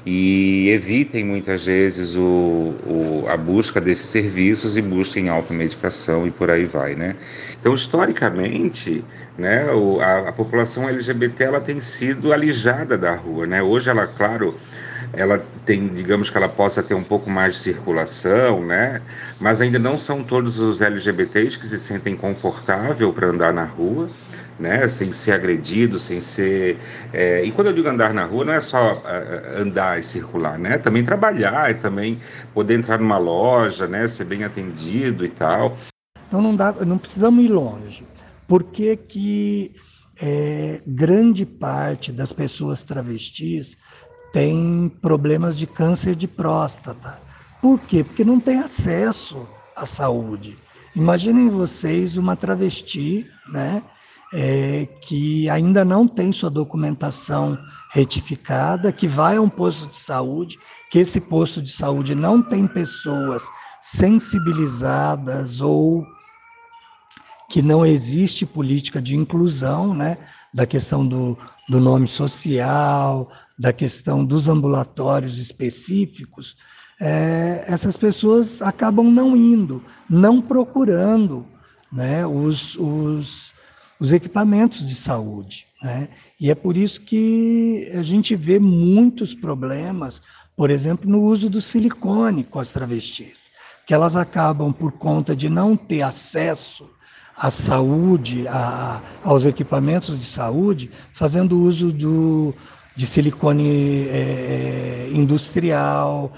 e 0.09 0.69
evitem 0.69 1.25
muitas 1.25 1.65
vezes 1.65 2.15
o, 2.15 2.21
o, 2.21 3.25
a 3.27 3.35
busca 3.35 3.81
desses 3.81 4.05
serviços 4.05 4.77
e 4.77 4.81
busquem 4.81 5.27
automedicação 5.27 6.25
e 6.25 6.31
por 6.31 6.49
aí 6.49 6.63
vai, 6.63 6.95
né? 6.95 7.17
Então, 7.59 7.73
historicamente, 7.73 9.03
né, 9.37 9.69
o, 9.69 9.99
a, 9.99 10.29
a, 10.29 10.31
população 10.31 10.87
LGBT 10.87 11.43
ela 11.43 11.59
tem 11.59 11.81
sido 11.81 12.31
alijada 12.31 12.97
da 12.97 13.15
rua, 13.15 13.45
né? 13.45 13.61
Hoje 13.61 13.89
ela, 13.89 14.07
claro, 14.07 14.57
ela 15.13 15.43
tem, 15.65 15.87
digamos 15.87 16.29
que 16.29 16.37
ela 16.37 16.49
possa 16.49 16.83
ter 16.83 16.93
um 16.93 17.03
pouco 17.03 17.29
mais 17.29 17.55
de 17.55 17.61
circulação, 17.61 18.65
né? 18.65 19.01
Mas 19.39 19.61
ainda 19.61 19.79
não 19.79 19.97
são 19.97 20.23
todos 20.23 20.59
os 20.59 20.81
LGBTs 20.81 21.57
que 21.57 21.67
se 21.67 21.79
sentem 21.79 22.15
confortável 22.15 23.11
para 23.13 23.27
andar 23.27 23.53
na 23.53 23.65
rua 23.65 24.09
né? 24.59 24.87
Sem 24.87 25.11
ser 25.11 25.33
agredido, 25.33 25.99
sem 25.99 26.19
ser. 26.19 26.79
É... 27.13 27.43
e 27.43 27.51
quando 27.51 27.67
eu 27.67 27.73
digo 27.73 27.87
andar 27.87 28.13
na 28.13 28.25
rua, 28.25 28.45
não 28.45 28.53
é 28.53 28.61
só 28.61 29.03
andar 29.55 29.99
e 29.99 30.03
circular, 30.03 30.57
né? 30.57 30.77
Também 30.77 31.03
trabalhar, 31.03 31.69
e 31.71 31.75
também 31.75 32.19
poder 32.53 32.75
entrar 32.75 32.97
numa 32.97 33.17
loja, 33.17 33.87
né? 33.87 34.07
Ser 34.07 34.25
bem 34.25 34.43
atendido 34.43 35.25
e 35.25 35.29
tal. 35.29 35.77
Então 36.27 36.41
não 36.41 36.55
dá, 36.55 36.73
não 36.85 36.97
precisamos 36.97 37.43
ir 37.43 37.49
longe. 37.49 38.07
Por 38.47 38.63
que, 38.63 38.95
que 38.95 39.75
é, 40.21 40.81
grande 40.85 41.45
parte 41.45 42.11
das 42.11 42.33
pessoas 42.33 42.83
travestis 42.83 43.77
tem 44.37 44.87
problemas 45.01 45.57
de 45.57 45.65
câncer 45.65 46.13
de 46.13 46.27
próstata? 46.27 47.19
Por 47.59 47.79
quê? 47.79 48.03
Porque 48.03 48.23
não 48.23 48.39
tem 48.39 48.59
acesso 48.59 49.47
à 49.75 49.83
saúde. 49.83 50.59
Imaginem 50.95 51.49
vocês 51.49 52.17
uma 52.17 52.35
travesti, 52.35 53.25
né? 53.51 53.81
é, 54.31 54.87
que 55.01 55.49
ainda 55.49 55.83
não 55.83 56.07
tem 56.07 56.31
sua 56.31 56.51
documentação 56.51 57.57
retificada, 57.91 58.91
que 58.91 59.07
vai 59.07 59.37
a 59.37 59.41
um 59.41 59.49
posto 59.49 59.87
de 59.87 59.95
saúde, 59.95 60.59
que 60.91 60.99
esse 60.99 61.19
posto 61.19 61.59
de 61.59 61.71
saúde 61.71 62.13
não 62.13 62.39
tem 62.39 62.67
pessoas 62.67 63.41
sensibilizadas 63.81 65.61
ou 65.61 66.05
que 67.49 67.63
não 67.63 67.83
existe 67.83 68.45
política 68.45 69.01
de 69.01 69.15
inclusão, 69.15 69.95
né, 69.95 70.19
da 70.53 70.67
questão 70.67 71.07
do, 71.07 71.35
do 71.67 71.79
nome 71.79 72.07
social, 72.07 73.31
da 73.57 73.73
questão 73.73 74.23
dos 74.23 74.47
ambulatórios 74.47 75.39
específicos, 75.39 76.55
é, 76.99 77.65
essas 77.67 77.95
pessoas 77.95 78.61
acabam 78.61 79.09
não 79.11 79.35
indo, 79.35 79.83
não 80.09 80.41
procurando 80.41 81.45
né, 81.91 82.25
os, 82.25 82.75
os, 82.75 83.53
os 83.99 84.11
equipamentos 84.11 84.85
de 84.85 84.95
saúde. 84.95 85.65
Né? 85.81 86.09
E 86.39 86.49
é 86.49 86.55
por 86.55 86.75
isso 86.75 87.01
que 87.01 87.89
a 87.93 88.03
gente 88.03 88.35
vê 88.35 88.59
muitos 88.59 89.33
problemas, 89.33 90.21
por 90.55 90.69
exemplo, 90.71 91.09
no 91.09 91.21
uso 91.21 91.49
do 91.49 91.61
silicone 91.61 92.43
com 92.43 92.59
as 92.59 92.71
travestis, 92.71 93.51
que 93.85 93.93
elas 93.93 94.15
acabam, 94.15 94.73
por 94.73 94.91
conta 94.91 95.35
de 95.35 95.49
não 95.49 95.77
ter 95.77 96.01
acesso 96.01 96.89
à 97.37 97.51
saúde, 97.51 98.47
a, 98.47 99.01
aos 99.23 99.45
equipamentos 99.45 100.17
de 100.17 100.25
saúde, 100.25 100.89
fazendo 101.13 101.61
uso 101.61 101.91
do, 101.91 102.55
de 102.97 103.05
silicone 103.05 104.07
é, 104.09 105.09
industrial, 105.13 106.33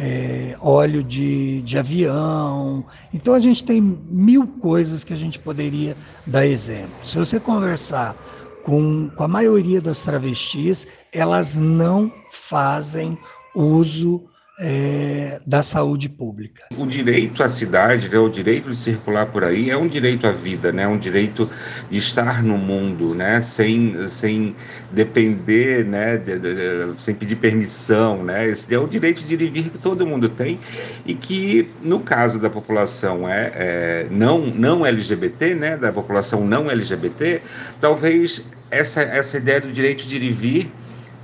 é, 0.00 0.56
óleo 0.60 1.04
de, 1.04 1.60
de 1.62 1.78
avião. 1.78 2.84
Então 3.12 3.34
a 3.34 3.40
gente 3.40 3.62
tem 3.62 3.80
mil 3.80 4.46
coisas 4.46 5.04
que 5.04 5.12
a 5.12 5.16
gente 5.16 5.38
poderia 5.38 5.96
dar 6.26 6.46
exemplo. 6.46 6.94
Se 7.04 7.18
você 7.18 7.38
conversar 7.38 8.16
com, 8.64 9.10
com 9.10 9.22
a 9.22 9.28
maioria 9.28 9.82
das 9.82 10.00
travestis, 10.00 10.86
elas 11.12 11.56
não 11.56 12.10
fazem 12.30 13.18
uso 13.54 14.24
é, 14.58 15.40
da 15.46 15.62
saúde 15.62 16.08
pública. 16.08 16.62
O 16.76 16.86
direito 16.86 17.42
à 17.42 17.48
cidade, 17.48 18.08
né, 18.08 18.18
o 18.18 18.28
direito 18.28 18.68
de 18.68 18.76
circular 18.76 19.26
por 19.26 19.44
aí 19.44 19.70
é 19.70 19.76
um 19.76 19.88
direito 19.88 20.26
à 20.26 20.32
vida, 20.32 20.70
né, 20.70 20.86
um 20.86 20.98
direito 20.98 21.50
de 21.90 21.98
estar 21.98 22.42
no 22.42 22.58
mundo, 22.58 23.14
né, 23.14 23.40
sem, 23.40 24.06
sem 24.08 24.54
depender, 24.90 25.84
né, 25.86 26.18
de, 26.18 26.38
de, 26.38 27.02
sem 27.02 27.14
pedir 27.14 27.36
permissão, 27.36 28.22
né, 28.22 28.46
esse 28.46 28.72
é 28.74 28.78
o 28.78 28.86
direito 28.86 29.22
de 29.22 29.34
ir 29.34 29.42
e 29.42 29.46
vir 29.48 29.70
que 29.70 29.78
todo 29.78 30.06
mundo 30.06 30.28
tem 30.28 30.60
e 31.06 31.14
que 31.14 31.70
no 31.82 32.00
caso 32.00 32.38
da 32.38 32.50
população 32.50 33.28
é, 33.28 33.52
é 33.54 34.06
não 34.10 34.46
não 34.46 34.84
LGBT, 34.84 35.54
né, 35.54 35.76
da 35.76 35.92
população 35.92 36.46
não 36.46 36.70
LGBT, 36.70 37.40
talvez 37.80 38.44
essa 38.70 39.00
essa 39.02 39.38
ideia 39.38 39.60
do 39.60 39.72
direito 39.72 40.06
de 40.06 40.16
ir 40.16 40.22
e 40.22 40.30
vir 40.30 40.72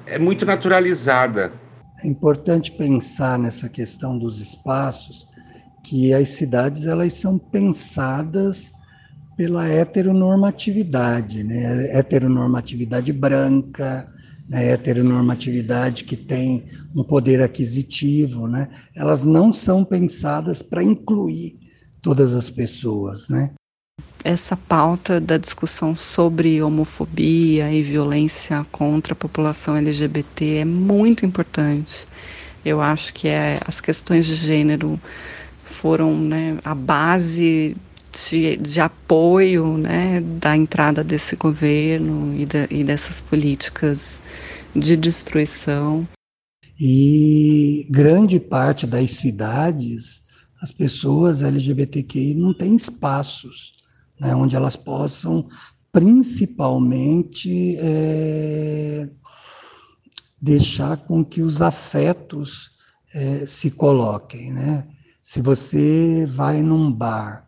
é 0.07 0.19
muito 0.19 0.47
naturalizada 0.47 1.53
é 2.03 2.07
importante 2.07 2.73
pensar 2.73 3.39
nessa 3.39 3.69
questão 3.69 4.19
dos 4.19 4.41
espaços, 4.41 5.27
que 5.83 6.13
as 6.13 6.29
cidades 6.31 6.87
elas 6.87 7.15
são 7.15 7.39
pensadas 7.39 8.73
pela 9.37 9.67
heteronormatividade, 9.69 11.45
né? 11.45 11.97
heteronormatividade 11.97 13.13
branca, 13.13 14.13
né? 14.49 14.73
heteronormatividade 14.73 16.05
que 16.05 16.17
tem 16.17 16.65
um 16.95 17.05
poder 17.05 17.43
aquisitivo, 17.43 18.49
né? 18.49 18.69
elas 18.95 19.25
não 19.25 19.53
são 19.53 19.85
pensadas 19.85 20.63
para 20.63 20.83
incluir 20.83 21.59
todas 22.03 22.35
as 22.35 22.51
pessoas, 22.51 23.29
né? 23.29 23.55
Essa 24.29 24.55
pauta 24.55 25.19
da 25.19 25.39
discussão 25.39 25.97
sobre 25.97 26.61
homofobia 26.61 27.73
e 27.73 27.83
violência 27.83 28.67
contra 28.71 29.15
a 29.15 29.17
população 29.17 29.75
LGBT 29.75 30.57
é 30.57 30.65
muito 30.67 31.25
importante. 31.25 32.07
Eu 32.63 32.83
acho 32.83 33.15
que 33.15 33.27
é, 33.27 33.59
as 33.67 33.81
questões 33.81 34.27
de 34.27 34.35
gênero 34.35 35.01
foram 35.65 36.15
né, 36.15 36.59
a 36.63 36.75
base 36.75 37.75
de, 38.13 38.59
de, 38.59 38.81
apoio 38.83 39.79
né, 39.79 40.21
da 40.21 40.55
entrada 40.55 41.03
desse 41.03 41.35
governo 41.35 42.35
e, 42.37 42.47
e 42.71 42.85
dessas 42.85 43.23
políticas 43.23 44.21
de 44.77 44.95
destruição. 44.95 46.07
E 46.79 47.87
grande 47.89 48.39
parte 48.39 48.87
das 48.87 49.11
cidades, 49.13 50.21
as 50.61 50.71
pessoas 50.71 51.43
LGBTQI 51.43 52.35
não 52.35 52.53
têm 52.53 52.77
espaços 52.77 53.78
né, 54.21 54.35
onde 54.35 54.57
elas 54.57 54.77
possam 54.77 55.47
principalmente 55.93 57.77
é, 57.81 59.09
deixar 60.41 60.97
com 60.97 61.25
que 61.25 61.43
os 61.43 61.61
afetos 61.61 62.71
é, 63.15 63.47
se 63.47 63.71
coloquem. 63.71 64.53
Né? 64.53 64.87
Se 65.23 65.41
você 65.41 66.27
vai 66.27 66.63
num 66.63 66.93
bar 66.93 67.47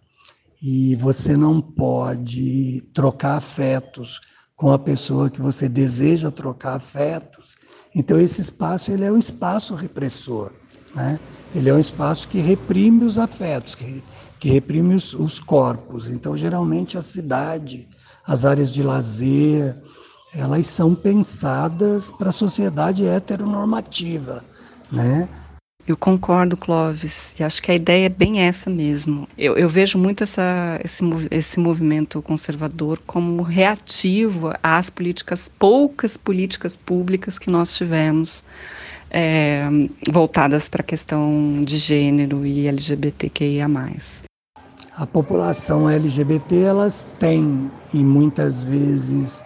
e 0.63 0.97
você 0.97 1.37
não 1.37 1.61
pode 1.61 2.83
trocar 2.93 3.37
afetos 3.37 4.21
com 4.57 4.71
a 4.73 4.79
pessoa 4.79 5.31
que 5.31 5.41
você 5.41 5.69
deseja 5.69 6.31
trocar 6.31 6.77
afetos, 6.77 7.57
então 7.95 8.21
esse 8.21 8.41
espaço 8.41 8.91
ele 8.91 9.05
é 9.05 9.13
um 9.13 9.19
espaço 9.19 9.75
repressor. 9.75 10.53
Né? 10.95 11.19
Ele 11.55 11.69
é 11.69 11.75
um 11.75 11.79
espaço 11.81 12.29
que 12.29 12.39
reprime 12.39 13.05
os 13.05 13.17
afetos, 13.17 13.75
que 13.75 14.03
que 14.41 14.49
reprime 14.49 14.95
os, 14.95 15.13
os 15.13 15.39
corpos. 15.39 16.09
Então, 16.09 16.37
geralmente, 16.37 16.97
a 16.97 17.03
cidade, 17.03 17.87
as 18.27 18.45
áreas 18.47 18.73
de 18.73 18.83
lazer, 18.83 19.77
elas 20.35 20.67
são 20.67 20.95
pensadas 20.95 22.11
para 22.11 22.31
a 22.31 22.33
sociedade 22.33 23.07
heteronormativa, 23.07 24.43
né? 24.91 25.29
Eu 25.87 25.97
concordo, 25.97 26.57
Clóvis, 26.57 27.35
e 27.39 27.43
acho 27.43 27.61
que 27.61 27.71
a 27.71 27.75
ideia 27.75 28.07
é 28.07 28.09
bem 28.09 28.41
essa 28.41 28.71
mesmo. 28.71 29.27
Eu, 29.37 29.57
eu 29.57 29.69
vejo 29.69 29.99
muito 29.99 30.23
essa, 30.23 30.79
esse, 30.85 31.03
esse 31.31 31.59
movimento 31.59 32.23
conservador 32.23 33.03
como 33.07 33.43
reativo 33.43 34.53
às 34.63 34.89
políticas, 34.89 35.51
poucas 35.59 36.17
políticas 36.17 36.77
públicas 36.77 37.39
que 37.39 37.51
nós 37.51 37.75
tivemos 37.75 38.45
é, 39.11 39.65
voltadas 40.09 40.69
para 40.69 40.83
a 40.83 40.85
questão 40.85 41.65
de 41.65 41.77
gênero 41.77 42.47
e 42.47 42.69
LGBTQIA. 42.69 43.67
A 45.01 45.07
população 45.07 45.89
LGBT 45.89 46.61
elas 46.61 47.09
têm 47.19 47.71
e 47.95 48.05
muitas 48.05 48.63
vezes 48.63 49.43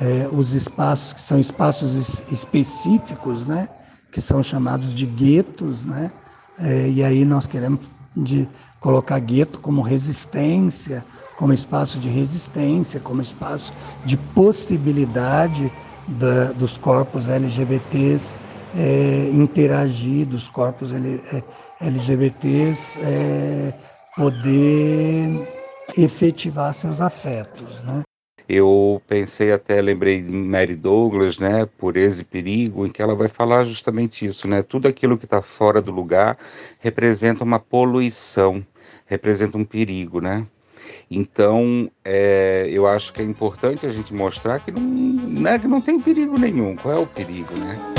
é, 0.00 0.28
os 0.32 0.52
espaços 0.52 1.12
que 1.12 1.20
são 1.20 1.38
espaços 1.38 2.24
específicos, 2.28 3.46
né? 3.46 3.68
que 4.10 4.20
são 4.20 4.42
chamados 4.42 4.92
de 4.92 5.06
guetos, 5.06 5.84
né? 5.84 6.10
É, 6.58 6.88
e 6.88 7.04
aí 7.04 7.24
nós 7.24 7.46
queremos 7.46 7.92
de 8.16 8.48
colocar 8.80 9.20
gueto 9.20 9.60
como 9.60 9.80
resistência, 9.80 11.04
como 11.36 11.52
espaço 11.52 12.00
de 12.00 12.08
resistência, 12.08 12.98
como 12.98 13.22
espaço 13.22 13.72
de 14.04 14.16
possibilidade 14.16 15.72
da, 16.08 16.46
dos 16.50 16.76
corpos 16.76 17.28
LGBTs 17.28 18.40
é, 18.74 19.30
interagir, 19.32 20.26
dos 20.26 20.48
corpos 20.48 20.90
LGBTs 21.80 22.98
é, 23.00 23.74
poder 24.16 25.46
efetivar 25.96 26.72
seus 26.72 27.00
afetos, 27.00 27.82
né? 27.82 28.02
Eu 28.48 29.02
pensei 29.08 29.52
até, 29.52 29.82
lembrei 29.82 30.22
de 30.22 30.30
Mary 30.30 30.76
Douglas, 30.76 31.36
né, 31.36 31.66
Pureza 31.78 32.22
e 32.22 32.24
Perigo, 32.24 32.86
em 32.86 32.90
que 32.90 33.02
ela 33.02 33.14
vai 33.14 33.28
falar 33.28 33.64
justamente 33.64 34.24
isso, 34.24 34.46
né? 34.46 34.62
Tudo 34.62 34.86
aquilo 34.86 35.18
que 35.18 35.24
está 35.24 35.42
fora 35.42 35.82
do 35.82 35.90
lugar 35.90 36.38
representa 36.78 37.42
uma 37.42 37.58
poluição, 37.58 38.64
representa 39.04 39.58
um 39.58 39.64
perigo, 39.64 40.20
né? 40.20 40.46
Então, 41.10 41.90
é, 42.04 42.68
eu 42.70 42.86
acho 42.86 43.12
que 43.12 43.20
é 43.20 43.24
importante 43.24 43.84
a 43.84 43.90
gente 43.90 44.14
mostrar 44.14 44.60
que 44.60 44.70
não, 44.70 44.80
né, 44.80 45.58
que 45.58 45.66
não 45.66 45.80
tem 45.80 46.00
perigo 46.00 46.38
nenhum. 46.38 46.76
Qual 46.76 46.94
é 46.94 46.98
o 46.98 47.06
perigo, 47.06 47.52
né? 47.58 47.95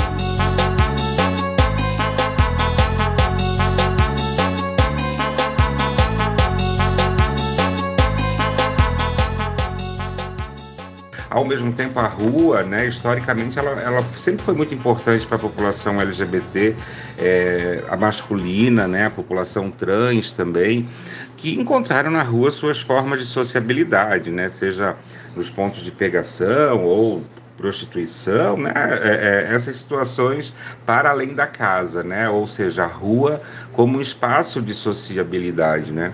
Ao 11.38 11.44
mesmo 11.44 11.72
tempo, 11.72 12.00
a 12.00 12.08
rua, 12.08 12.64
né, 12.64 12.84
historicamente, 12.84 13.56
ela, 13.60 13.80
ela 13.80 14.02
sempre 14.16 14.44
foi 14.44 14.54
muito 14.54 14.74
importante 14.74 15.24
para 15.24 15.36
a 15.36 15.38
população 15.38 16.00
LGBT, 16.00 16.74
é, 17.16 17.84
a 17.88 17.96
masculina, 17.96 18.88
né, 18.88 19.06
a 19.06 19.10
população 19.10 19.70
trans 19.70 20.32
também, 20.32 20.88
que 21.36 21.54
encontraram 21.54 22.10
na 22.10 22.24
rua 22.24 22.50
suas 22.50 22.80
formas 22.80 23.20
de 23.20 23.26
sociabilidade, 23.26 24.32
né, 24.32 24.48
seja 24.48 24.96
nos 25.36 25.48
pontos 25.48 25.84
de 25.84 25.92
pegação 25.92 26.84
ou 26.84 27.22
prostituição, 27.56 28.56
né? 28.56 28.72
É, 28.74 29.46
é, 29.50 29.54
essas 29.54 29.76
situações 29.76 30.54
para 30.86 31.10
além 31.10 31.34
da 31.34 31.46
casa, 31.46 32.04
né? 32.04 32.30
Ou 32.30 32.46
seja, 32.46 32.84
a 32.84 32.86
rua 32.86 33.42
como 33.72 33.98
um 33.98 34.00
espaço 34.00 34.62
de 34.62 34.72
sociabilidade, 34.72 35.92
né? 35.92 36.12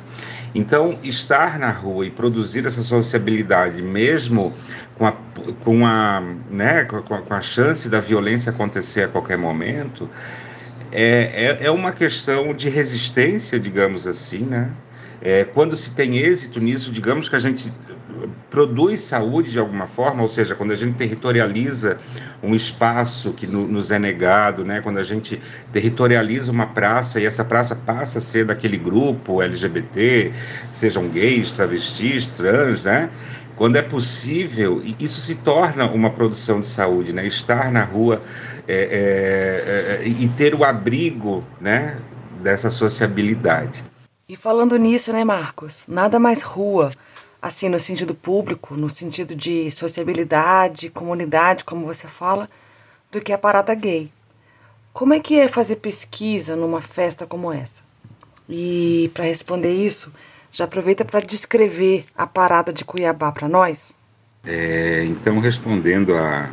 Então, 0.55 0.99
estar 1.03 1.59
na 1.59 1.71
rua 1.71 2.07
e 2.07 2.11
produzir 2.11 2.64
essa 2.64 2.83
sociabilidade, 2.83 3.83
mesmo 3.83 4.55
com 4.97 5.07
a, 5.07 5.12
com 5.64 5.85
a, 5.85 6.23
né, 6.49 6.85
com 6.85 6.97
a, 6.97 7.23
com 7.23 7.35
a 7.35 7.40
chance 7.40 7.88
da 7.88 7.99
violência 7.99 8.51
acontecer 8.51 9.03
a 9.03 9.09
qualquer 9.09 9.37
momento, 9.37 10.09
é, 10.93 11.59
é, 11.61 11.67
é 11.67 11.71
uma 11.73 11.90
questão 11.90 12.55
de 12.55 12.69
resistência, 12.69 13.59
digamos 13.59 14.07
assim, 14.07 14.45
né? 14.45 14.71
É, 15.21 15.43
quando 15.43 15.75
se 15.75 15.90
tem 15.90 16.19
êxito 16.19 16.61
nisso, 16.61 16.93
digamos 16.93 17.29
que 17.29 17.35
a 17.35 17.38
gente 17.38 17.73
produz 18.51 19.01
saúde 19.03 19.51
de 19.51 19.59
alguma 19.59 19.87
forma, 19.87 20.23
ou 20.23 20.29
seja, 20.29 20.55
quando 20.55 20.73
a 20.73 20.77
gente 20.77 20.95
territorializa 20.95 21.99
um 22.43 22.55
espaço 22.55 23.33
que 23.33 23.47
no, 23.47 23.67
nos 23.67 23.91
é 23.91 23.99
negado, 23.99 24.65
né? 24.65 24.81
quando 24.81 24.99
a 24.99 25.03
gente 25.03 25.41
territorializa 25.73 26.51
uma 26.53 26.67
praça 26.67 27.21
e 27.21 27.27
essa 27.27 27.45
praça 27.45 27.75
passa 27.75 28.19
a 28.19 28.21
ser 28.23 28.45
daquele 28.45 28.77
grupo 28.77 29.43
LGBT, 29.43 30.33
sejam 30.73 31.09
gays, 31.09 31.53
travestis, 31.53 32.27
trans, 32.27 32.83
né? 32.83 33.11
quando 33.57 33.77
é 33.77 33.83
possível, 33.83 34.83
isso 34.99 35.21
se 35.21 35.37
torna 35.37 35.87
uma 35.87 36.11
produção 36.11 36.61
de 36.61 36.67
saúde, 36.67 37.13
né? 37.13 37.27
estar 37.27 37.71
na 37.71 37.85
rua 37.85 38.23
é, 38.67 38.75
é, 38.75 40.05
é, 40.05 40.09
e 40.09 40.29
ter 40.29 40.55
o 40.55 40.65
abrigo 40.65 41.45
né? 41.61 41.99
dessa 42.43 42.71
sociabilidade. 42.71 43.85
E 44.29 44.37
falando 44.37 44.77
nisso, 44.77 45.13
né, 45.13 45.23
Marcos? 45.23 45.85
Nada 45.87 46.19
mais 46.19 46.43
rua 46.43 46.93
assim, 47.45 47.69
no 47.69 47.79
sentido 47.79 48.15
público, 48.15 48.75
no 48.75 48.89
sentido 48.89 49.37
de 49.37 49.71
sociabilidade, 49.71 50.89
comunidade, 50.89 51.63
como 51.63 51.85
você 51.85 52.09
fala, 52.09 52.49
do 53.13 53.21
que 53.21 53.35
a 53.35 53.39
parada 53.39 53.75
gay. 53.75 54.11
Como 54.95 55.13
é 55.13 55.21
que 55.21 55.39
é 55.39 55.47
fazer 55.47 55.77
pesquisa 55.77 56.57
numa 56.57 56.81
festa 56.81 57.27
como 57.27 57.53
essa? 57.53 57.83
E 58.49 59.11
para 59.13 59.27
responder 59.27 59.75
isso, 59.75 60.11
já 60.51 60.65
aproveita 60.65 61.05
para 61.05 61.21
descrever 61.21 62.07
a 62.17 62.27
parada 62.27 62.73
de 62.73 62.83
Cuiabá 62.83 63.31
para 63.31 63.47
nós. 63.47 63.93
É, 64.47 65.05
então, 65.05 65.39
respondendo 65.39 66.17
a, 66.17 66.49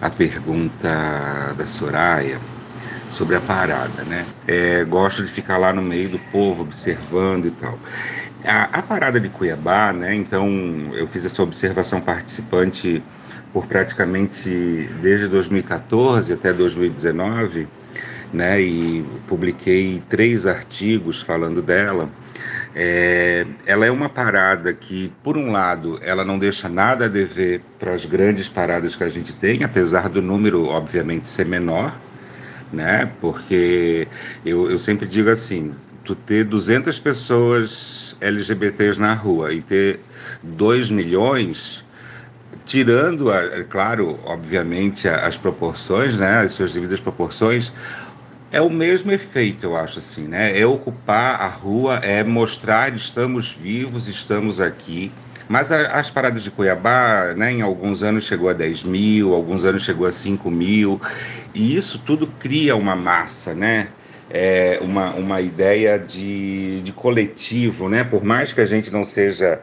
a 0.00 0.10
pergunta 0.10 1.54
da 1.58 1.66
Soraya 1.66 2.40
sobre 3.10 3.34
a 3.34 3.40
parada, 3.40 4.04
né? 4.04 4.24
É, 4.46 4.84
gosto 4.84 5.24
de 5.24 5.30
ficar 5.32 5.58
lá 5.58 5.72
no 5.72 5.82
meio 5.82 6.08
do 6.08 6.20
povo, 6.30 6.62
observando 6.62 7.46
e 7.46 7.50
tal. 7.50 7.76
A, 8.44 8.64
a, 8.78 8.82
parada 8.82 9.18
de 9.18 9.30
Cuiabá, 9.30 9.92
né? 9.92 10.14
Então 10.14 10.48
eu 10.94 11.06
fiz 11.06 11.24
essa 11.24 11.42
observação 11.42 12.00
participante 12.00 13.02
por 13.54 13.66
praticamente 13.66 14.88
desde 15.00 15.28
2014 15.28 16.32
até 16.32 16.52
2019, 16.52 17.66
né? 18.34 18.60
E 18.60 19.02
publiquei 19.26 20.02
três 20.10 20.46
artigos 20.46 21.22
falando 21.22 21.62
dela. 21.62 22.10
É, 22.74 23.46
ela 23.64 23.86
é 23.86 23.90
uma 23.90 24.10
parada 24.10 24.74
que, 24.74 25.10
por 25.22 25.38
um 25.38 25.50
lado, 25.52 25.98
ela 26.02 26.24
não 26.24 26.38
deixa 26.38 26.68
nada 26.68 27.06
a 27.06 27.08
dever 27.08 27.62
para 27.78 27.94
as 27.94 28.04
grandes 28.04 28.48
paradas 28.48 28.96
que 28.96 29.04
a 29.04 29.08
gente 29.08 29.32
tem, 29.34 29.62
apesar 29.64 30.08
do 30.08 30.20
número, 30.20 30.66
obviamente, 30.66 31.28
ser 31.28 31.46
menor, 31.46 31.96
né? 32.72 33.10
Porque 33.20 34.06
eu, 34.44 34.70
eu 34.70 34.78
sempre 34.78 35.06
digo 35.06 35.30
assim, 35.30 35.72
tu 36.04 36.14
ter 36.14 36.44
200 36.44 36.98
pessoas 36.98 38.16
LGBTs 38.20 39.00
na 39.00 39.14
rua 39.14 39.52
e 39.52 39.62
ter 39.62 40.00
2 40.42 40.90
milhões, 40.90 41.84
tirando, 42.66 43.30
a, 43.30 43.42
é 43.42 43.64
claro, 43.64 44.18
obviamente, 44.24 45.08
as 45.08 45.36
proporções, 45.36 46.16
né, 46.16 46.40
as 46.40 46.52
suas 46.52 46.72
devidas 46.74 47.00
proporções, 47.00 47.72
é 48.52 48.60
o 48.60 48.70
mesmo 48.70 49.10
efeito, 49.10 49.64
eu 49.64 49.76
acho 49.76 49.98
assim, 49.98 50.28
né? 50.28 50.56
É 50.56 50.64
ocupar 50.64 51.40
a 51.40 51.48
rua, 51.48 51.96
é 51.96 52.22
mostrar 52.22 52.94
estamos 52.94 53.52
vivos, 53.52 54.06
estamos 54.06 54.60
aqui. 54.60 55.10
Mas 55.48 55.72
a, 55.72 55.88
as 55.88 56.08
paradas 56.08 56.44
de 56.44 56.52
Cuiabá, 56.52 57.34
né, 57.36 57.50
em 57.50 57.62
alguns 57.62 58.04
anos 58.04 58.24
chegou 58.24 58.48
a 58.48 58.52
10 58.52 58.84
mil, 58.84 59.34
alguns 59.34 59.64
anos 59.64 59.82
chegou 59.82 60.06
a 60.06 60.12
5 60.12 60.48
mil, 60.52 61.00
e 61.52 61.74
isso 61.74 61.98
tudo 61.98 62.28
cria 62.38 62.76
uma 62.76 62.94
massa, 62.94 63.54
né? 63.54 63.88
É, 64.30 64.78
uma, 64.80 65.10
uma 65.14 65.40
ideia 65.40 65.98
de, 65.98 66.80
de 66.82 66.92
coletivo, 66.92 67.88
né? 67.88 68.04
Por 68.04 68.24
mais 68.24 68.52
que 68.52 68.60
a 68.60 68.64
gente 68.64 68.90
não 68.90 69.04
seja, 69.04 69.60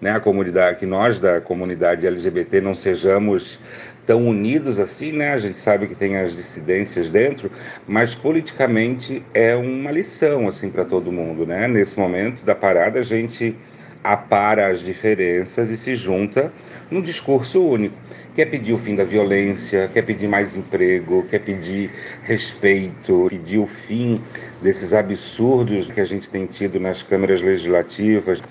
né, 0.00 0.12
a 0.12 0.20
comunidade, 0.20 0.78
que 0.78 0.86
nós 0.86 1.18
da 1.18 1.40
comunidade 1.40 2.06
LGBT 2.06 2.60
não 2.60 2.74
sejamos 2.74 3.58
tão 4.06 4.26
unidos 4.26 4.78
assim, 4.78 5.12
né? 5.12 5.32
A 5.32 5.38
gente 5.38 5.58
sabe 5.58 5.86
que 5.86 5.94
tem 5.94 6.16
as 6.16 6.34
dissidências 6.34 7.08
dentro, 7.10 7.50
mas 7.86 8.14
politicamente 8.14 9.24
é 9.32 9.54
uma 9.56 9.90
lição 9.90 10.46
assim 10.46 10.70
para 10.70 10.84
todo 10.84 11.10
mundo, 11.10 11.46
né? 11.46 11.66
Nesse 11.66 11.98
momento 11.98 12.44
da 12.44 12.54
parada 12.54 13.00
a 13.00 13.02
gente 13.02 13.56
apara 14.04 14.70
as 14.70 14.80
diferenças 14.80 15.70
e 15.70 15.76
se 15.76 15.96
junta 15.96 16.52
num 16.90 17.00
discurso 17.00 17.66
único 17.66 17.96
quer 18.34 18.46
pedir 18.46 18.72
o 18.72 18.78
fim 18.78 18.96
da 18.96 19.04
violência, 19.04 19.88
quer 19.92 20.02
pedir 20.02 20.28
mais 20.28 20.54
emprego, 20.54 21.24
quer 21.30 21.38
pedir 21.38 21.90
respeito, 22.24 23.26
pedir 23.30 23.58
o 23.58 23.66
fim 23.66 24.20
desses 24.60 24.92
absurdos 24.92 25.90
que 25.90 26.00
a 26.00 26.04
gente 26.04 26.28
tem 26.28 26.46
tido 26.46 26.80
nas 26.80 27.02
câmaras 27.02 27.40
legislativas. 27.40 28.42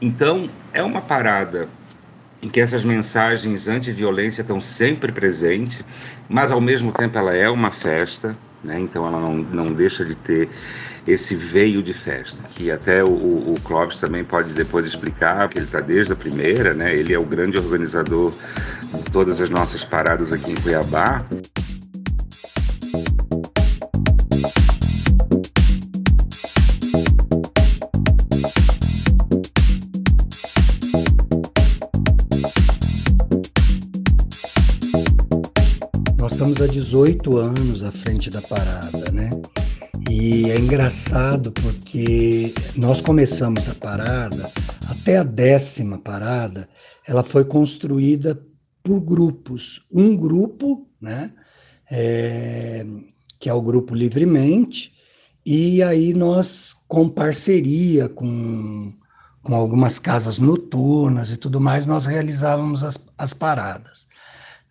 Então, 0.00 0.48
é 0.72 0.82
uma 0.82 1.00
parada 1.00 1.68
em 2.40 2.48
que 2.48 2.60
essas 2.60 2.84
mensagens 2.84 3.66
anti-violência 3.66 4.42
estão 4.42 4.60
sempre 4.60 5.10
presentes, 5.10 5.82
mas 6.28 6.50
ao 6.50 6.60
mesmo 6.60 6.92
tempo 6.92 7.18
ela 7.18 7.34
é 7.34 7.48
uma 7.48 7.70
festa, 7.70 8.36
né? 8.64 8.80
então 8.80 9.06
ela 9.06 9.20
não, 9.20 9.36
não 9.36 9.72
deixa 9.72 10.04
de 10.04 10.14
ter 10.14 10.48
esse 11.06 11.36
veio 11.36 11.82
de 11.82 11.92
festa, 11.92 12.42
que 12.50 12.70
até 12.70 13.04
o, 13.04 13.08
o 13.08 13.54
Clóvis 13.62 14.00
também 14.00 14.24
pode 14.24 14.52
depois 14.52 14.86
explicar, 14.86 15.48
que 15.48 15.58
ele 15.58 15.66
está 15.66 15.80
desde 15.80 16.14
a 16.14 16.16
primeira, 16.16 16.72
né? 16.72 16.94
Ele 16.94 17.12
é 17.12 17.18
o 17.18 17.24
grande 17.24 17.58
organizador 17.58 18.32
de 18.82 19.12
todas 19.12 19.38
as 19.38 19.50
nossas 19.50 19.84
paradas 19.84 20.32
aqui 20.32 20.50
em 20.50 20.54
Cuiabá. 20.54 21.22
Estamos 36.34 36.60
há 36.60 36.66
18 36.66 37.36
anos 37.36 37.84
à 37.84 37.92
frente 37.92 38.28
da 38.28 38.42
parada, 38.42 39.08
né? 39.12 39.30
E 40.10 40.50
é 40.50 40.58
engraçado 40.58 41.52
porque 41.52 42.52
nós 42.74 43.00
começamos 43.00 43.68
a 43.68 43.74
parada, 43.76 44.50
até 44.88 45.18
a 45.18 45.22
décima 45.22 45.96
parada, 45.96 46.68
ela 47.06 47.22
foi 47.22 47.44
construída 47.44 48.36
por 48.82 49.00
grupos. 49.00 49.82
Um 49.92 50.16
grupo, 50.16 50.88
né? 51.00 51.30
É, 51.88 52.84
que 53.38 53.48
é 53.48 53.54
o 53.54 53.62
grupo 53.62 53.94
Livremente, 53.94 54.92
e 55.46 55.84
aí 55.84 56.12
nós, 56.12 56.74
com 56.88 57.08
parceria 57.08 58.08
com, 58.08 58.92
com 59.40 59.54
algumas 59.54 60.00
casas 60.00 60.40
noturnas 60.40 61.30
e 61.30 61.36
tudo 61.36 61.60
mais, 61.60 61.86
nós 61.86 62.06
realizávamos 62.06 62.82
as, 62.82 62.98
as 63.16 63.32
paradas 63.32 64.12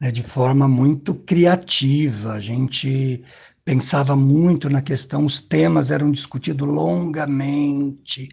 né, 0.04 0.12
de 0.12 0.22
forma 0.22 0.68
muito 0.68 1.16
criativa. 1.16 2.34
A 2.34 2.42
gente 2.42 3.24
pensava 3.64 4.18
muito 4.18 4.70
na 4.70 4.82
questão, 4.82 5.26
os 5.26 5.40
temas 5.40 5.90
eram 5.90 6.12
discutidos 6.12 6.68
longamente 6.68 8.30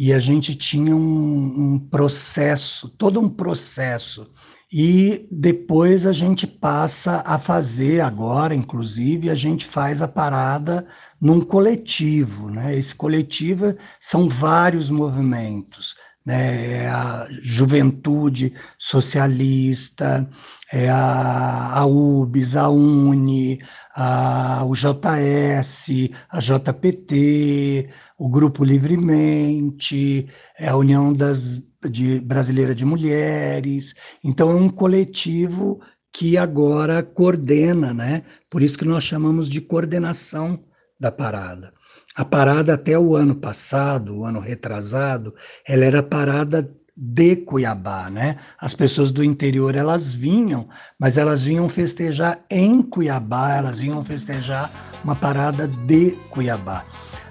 e 0.00 0.10
a 0.10 0.18
gente 0.18 0.54
tinha 0.54 0.96
um, 0.96 1.74
um 1.74 1.78
processo, 1.78 2.88
todo 2.88 3.20
um 3.20 3.28
processo 3.28 4.30
e 4.72 5.28
depois 5.30 6.06
a 6.06 6.14
gente 6.14 6.46
passa 6.46 7.22
a 7.26 7.38
fazer 7.38 8.00
agora, 8.00 8.54
inclusive, 8.54 9.28
a 9.28 9.34
gente 9.34 9.66
faz 9.66 10.00
a 10.00 10.08
parada 10.08 10.86
num 11.20 11.42
coletivo, 11.42 12.48
né? 12.48 12.74
Esse 12.74 12.94
coletivo 12.94 13.76
são 14.00 14.30
vários 14.30 14.90
movimentos, 14.90 15.94
né? 16.24 16.84
É 16.84 16.88
a 16.88 17.28
juventude 17.42 18.54
socialista, 18.78 20.26
é 20.72 20.88
a, 20.88 21.72
a 21.74 21.86
UBS, 21.86 22.56
a 22.56 22.68
UNE, 22.70 23.60
a, 23.94 24.64
o 24.64 24.74
JS, 24.74 26.10
a 26.30 26.38
JPT, 26.40 27.90
o 28.18 28.28
Grupo 28.28 28.64
Livremente, 28.64 30.26
é 30.58 30.68
a 30.68 30.76
União 30.76 31.12
das 31.12 31.62
de 31.88 32.20
Brasileira 32.20 32.74
de 32.74 32.84
Mulheres. 32.84 33.94
Então, 34.22 34.50
é 34.50 34.54
um 34.54 34.68
coletivo 34.68 35.80
que 36.12 36.36
agora 36.36 37.02
coordena, 37.02 37.92
né? 37.92 38.22
Por 38.50 38.62
isso 38.62 38.78
que 38.78 38.84
nós 38.84 39.04
chamamos 39.04 39.48
de 39.48 39.60
coordenação 39.60 40.60
da 40.98 41.10
parada. 41.10 41.72
A 42.14 42.24
parada 42.24 42.74
até 42.74 42.98
o 42.98 43.16
ano 43.16 43.34
passado, 43.34 44.18
o 44.18 44.24
ano 44.24 44.38
retrasado, 44.38 45.34
ela 45.66 45.84
era 45.84 46.02
parada 46.02 46.70
de 46.96 47.36
Cuiabá, 47.36 48.10
né? 48.10 48.36
As 48.58 48.74
pessoas 48.74 49.10
do 49.10 49.24
interior 49.24 49.74
elas 49.74 50.12
vinham, 50.12 50.68
mas 50.98 51.16
elas 51.16 51.44
vinham 51.44 51.68
festejar 51.68 52.40
em 52.50 52.82
Cuiabá, 52.82 53.56
elas 53.56 53.80
vinham 53.80 54.04
festejar 54.04 54.70
uma 55.02 55.16
parada 55.16 55.66
de 55.66 56.10
Cuiabá. 56.30 56.84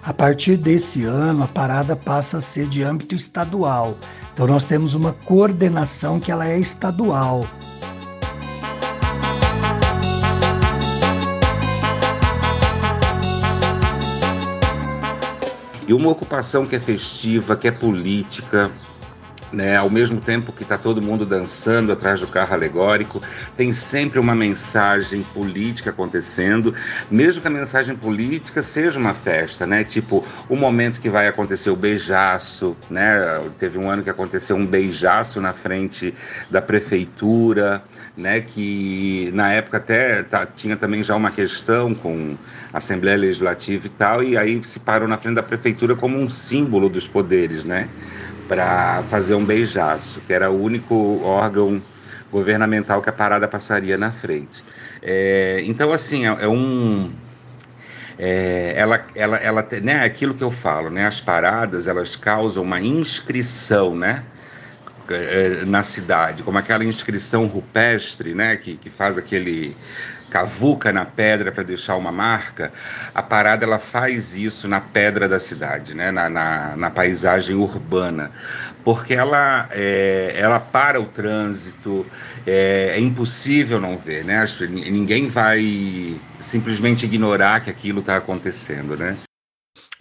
A 0.04 0.12
partir 0.12 0.58
desse 0.58 1.04
ano, 1.06 1.44
a 1.44 1.48
parada 1.48 1.96
passa 1.96 2.38
a 2.38 2.42
ser 2.42 2.68
de 2.68 2.82
âmbito 2.82 3.14
estadual. 3.14 3.98
Então 4.34 4.48
nós 4.48 4.66
temos 4.66 4.96
uma 4.96 5.14
coordenação 5.14 6.20
que 6.20 6.32
ela 6.32 6.48
é 6.48 6.58
estadual. 6.58 7.46
E 15.88 15.94
uma 15.94 16.10
ocupação 16.10 16.66
que 16.66 16.76
é 16.76 16.80
festiva, 16.80 17.56
que 17.56 17.68
é 17.68 17.72
política, 17.72 18.72
né? 19.52 19.78
Ao 19.78 19.90
mesmo 19.90 20.20
tempo 20.20 20.52
que 20.52 20.64
está 20.64 20.78
todo 20.78 21.02
mundo 21.02 21.26
dançando 21.26 21.92
atrás 21.92 22.20
do 22.20 22.28
carro 22.28 22.54
alegórico, 22.54 23.22
tem 23.58 23.74
sempre 23.74 24.20
uma 24.20 24.36
mensagem 24.36 25.24
política 25.24 25.90
acontecendo, 25.90 26.74
mesmo 27.10 27.42
que 27.42 27.48
a 27.48 27.52
mensagem 27.52 27.96
política 27.96 28.62
seja 28.62 29.00
uma 29.00 29.14
festa, 29.14 29.66
né? 29.66 29.84
Tipo, 29.84 30.26
o 30.50 30.56
momento 30.56 31.00
que 31.00 31.10
vai 31.10 31.28
acontecer 31.28 31.70
o 31.70 31.76
beijaço, 31.76 32.76
né? 32.90 33.42
Teve 33.58 33.78
um 33.78 33.90
ano 33.90 34.04
que 34.04 34.10
aconteceu 34.10 34.56
um 34.56 34.66
beijaço 34.66 35.42
na 35.42 35.54
frente 35.54 36.14
da 36.50 36.62
prefeitura, 36.62 37.84
né? 38.16 38.42
Que 38.42 39.32
na 39.34 39.52
época 39.54 39.78
até 39.78 40.24
tá, 40.24 40.46
tinha 40.46 40.76
também 40.76 41.04
já 41.04 41.16
uma 41.16 41.32
questão 41.32 41.94
com 41.94 42.36
a 42.74 42.78
Assembleia 42.78 43.18
Legislativa 43.18 43.88
e 43.88 43.90
tal, 43.90 44.24
e 44.24 44.38
aí 44.38 44.62
se 44.64 44.80
parou 44.80 45.08
na 45.08 45.18
frente 45.18 45.36
da 45.36 45.44
prefeitura 45.44 45.96
como 45.96 46.18
um 46.18 46.30
símbolo 46.30 46.90
dos 46.90 47.08
poderes, 47.08 47.64
né? 47.64 47.90
Para 48.52 49.02
fazer 49.04 49.34
um 49.34 49.46
beijaço, 49.46 50.20
que 50.28 50.34
era 50.34 50.52
o 50.52 50.62
único 50.62 51.22
órgão 51.24 51.82
governamental 52.30 53.02
que 53.02 53.08
a 53.08 53.14
parada 53.14 53.48
passaria 53.48 53.98
na 53.98 54.12
frente. 54.12 54.62
É, 55.02 55.62
então, 55.64 55.94
assim, 55.94 56.28
é, 56.28 56.36
é 56.44 56.48
um. 56.50 57.14
É, 58.20 58.74
ela, 58.76 59.06
ela, 59.16 59.38
ela, 59.38 59.68
né, 59.82 60.04
aquilo 60.04 60.34
que 60.34 60.44
eu 60.44 60.52
falo, 60.52 60.90
né, 60.90 61.08
as 61.08 61.22
paradas 61.22 61.88
elas 61.88 62.18
causam 62.18 62.64
uma 62.64 62.82
inscrição, 62.82 63.96
né, 63.96 64.22
é, 65.10 65.64
na 65.64 65.82
cidade, 65.82 66.44
como 66.44 66.58
aquela 66.58 66.84
inscrição 66.84 67.48
rupestre, 67.48 68.36
né, 68.36 68.58
que, 68.58 68.76
que 68.76 68.90
faz 68.90 69.18
aquele 69.18 69.78
cavuca 70.32 70.94
na 70.94 71.04
pedra 71.04 71.52
para 71.52 71.62
deixar 71.62 71.98
uma 71.98 72.12
marca, 72.12 72.72
a 73.14 73.22
parada 73.22 73.66
ela 73.66 73.78
faz 73.78 74.34
isso 74.34 74.66
na 74.66 74.80
pedra 74.80 75.28
da 75.28 75.38
cidade, 75.38 75.94
né? 75.94 76.10
na, 76.10 76.30
na, 76.30 76.78
na 76.78 76.90
paisagem 76.90 77.58
urbana, 77.58 78.32
porque 78.84 79.14
ela, 79.14 79.68
é, 79.72 80.34
ela 80.38 80.58
para 80.58 81.00
o 81.02 81.06
trânsito, 81.06 82.06
é, 82.48 82.94
é, 82.96 83.00
impossível 83.00 83.80
não 83.80 83.98
ver, 83.98 84.24
né? 84.24 84.44
ninguém 84.70 85.28
vai 85.28 86.18
simplesmente 86.40 87.06
ignorar 87.06 87.60
que 87.60 87.70
aquilo 87.70 88.00
está 88.00 88.16
acontecendo. 88.16 88.96
Né? 88.96 89.18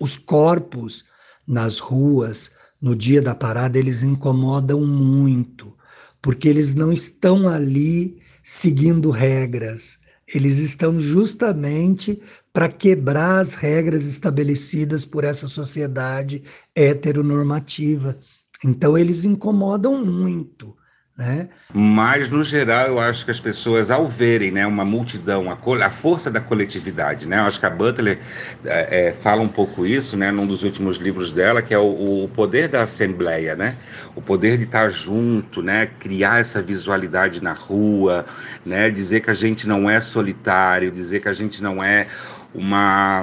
Os 0.00 0.16
corpos 0.16 1.04
nas 1.46 1.80
ruas, 1.80 2.52
no 2.80 2.94
dia 2.94 3.20
da 3.20 3.34
parada, 3.34 3.76
eles 3.76 4.04
incomodam 4.04 4.80
muito, 4.80 5.76
porque 6.22 6.48
eles 6.48 6.76
não 6.76 6.92
estão 6.92 7.48
ali 7.48 8.22
seguindo 8.44 9.10
regras 9.10 9.99
eles 10.34 10.58
estão 10.58 11.00
justamente 11.00 12.20
para 12.52 12.68
quebrar 12.68 13.40
as 13.40 13.54
regras 13.54 14.04
estabelecidas 14.04 15.04
por 15.04 15.24
essa 15.24 15.48
sociedade 15.48 16.42
heteronormativa. 16.74 18.18
Então, 18.64 18.96
eles 18.96 19.24
incomodam 19.24 20.04
muito. 20.04 20.76
Né? 21.16 21.50
Mas, 21.74 22.30
no 22.30 22.42
geral, 22.42 22.86
eu 22.86 22.98
acho 22.98 23.26
que 23.26 23.30
as 23.30 23.38
pessoas, 23.38 23.90
ao 23.90 24.08
verem 24.08 24.50
né, 24.50 24.66
uma 24.66 24.86
multidão, 24.86 25.50
a, 25.50 25.86
a 25.86 25.90
força 25.90 26.30
da 26.30 26.40
coletividade, 26.40 27.28
né? 27.28 27.38
eu 27.38 27.42
acho 27.42 27.60
que 27.60 27.66
a 27.66 27.70
Butler 27.70 28.18
é, 28.64 29.08
é, 29.08 29.12
fala 29.12 29.42
um 29.42 29.48
pouco 29.48 29.84
isso 29.84 30.16
né, 30.16 30.30
num 30.30 30.46
dos 30.46 30.62
últimos 30.62 30.96
livros 30.96 31.30
dela, 31.30 31.60
que 31.60 31.74
é 31.74 31.78
o, 31.78 32.24
o, 32.24 32.28
poder 32.28 32.68
da 32.68 32.82
assembleia, 32.84 33.54
né? 33.54 33.76
o 34.14 34.22
poder 34.22 34.56
de 34.56 34.64
estar 34.64 34.88
junto, 34.88 35.62
né? 35.62 35.90
criar 35.98 36.40
essa 36.40 36.62
visualidade 36.62 37.42
na 37.42 37.52
rua, 37.52 38.24
né? 38.64 38.90
dizer 38.90 39.20
que 39.20 39.30
a 39.30 39.34
gente 39.34 39.68
não 39.68 39.90
é 39.90 40.00
solitário, 40.00 40.90
dizer 40.90 41.20
que 41.20 41.28
a 41.28 41.34
gente 41.34 41.62
não 41.62 41.84
é 41.84 42.06
uma 42.54 43.22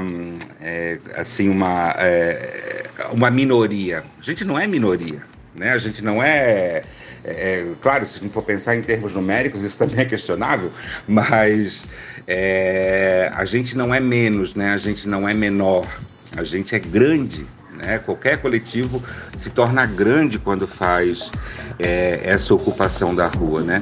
é, 0.62 1.00
assim 1.16 1.50
uma 1.50 1.94
é, 1.98 2.86
uma 3.12 3.30
minoria 3.30 4.04
a 4.18 4.24
gente 4.24 4.46
não 4.46 4.58
é 4.58 4.66
minoria 4.66 5.22
né 5.54 5.72
a 5.72 5.78
gente 5.78 6.02
não 6.02 6.24
é 6.24 6.84
é, 7.28 7.60
é, 7.60 7.76
claro, 7.82 8.06
se 8.06 8.18
a 8.18 8.22
gente 8.22 8.32
for 8.32 8.42
pensar 8.42 8.76
em 8.76 8.82
termos 8.82 9.14
numéricos, 9.14 9.62
isso 9.62 9.78
também 9.78 10.00
é 10.00 10.06
questionável, 10.06 10.72
mas 11.06 11.86
é, 12.26 13.30
a 13.36 13.44
gente 13.44 13.78
não 13.78 13.94
é 13.94 14.00
menos, 14.00 14.56
né? 14.56 14.74
a 14.74 14.78
gente 14.78 15.08
não 15.08 15.28
é 15.28 15.34
menor, 15.34 15.86
a 16.38 16.44
gente 16.44 16.74
é 16.74 16.80
grande. 16.80 17.46
Né? 17.76 18.00
Qualquer 18.00 18.38
coletivo 18.38 19.04
se 19.36 19.50
torna 19.50 19.86
grande 19.86 20.40
quando 20.40 20.66
faz 20.66 21.32
é, 21.78 22.22
essa 22.24 22.54
ocupação 22.54 23.14
da 23.14 23.28
rua. 23.28 23.62
Né? 23.62 23.82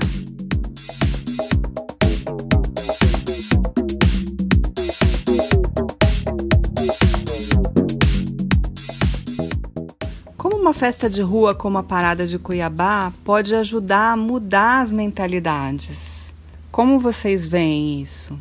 Festa 10.75 11.09
de 11.09 11.21
rua 11.21 11.55
como 11.55 11.77
a 11.77 11.83
Parada 11.83 12.27
de 12.27 12.37
Cuiabá 12.37 13.11
pode 13.23 13.55
ajudar 13.55 14.11
a 14.11 14.17
mudar 14.17 14.81
as 14.81 14.91
mentalidades? 14.91 16.33
Como 16.69 16.99
vocês 16.99 17.47
veem 17.47 18.01
isso? 18.01 18.37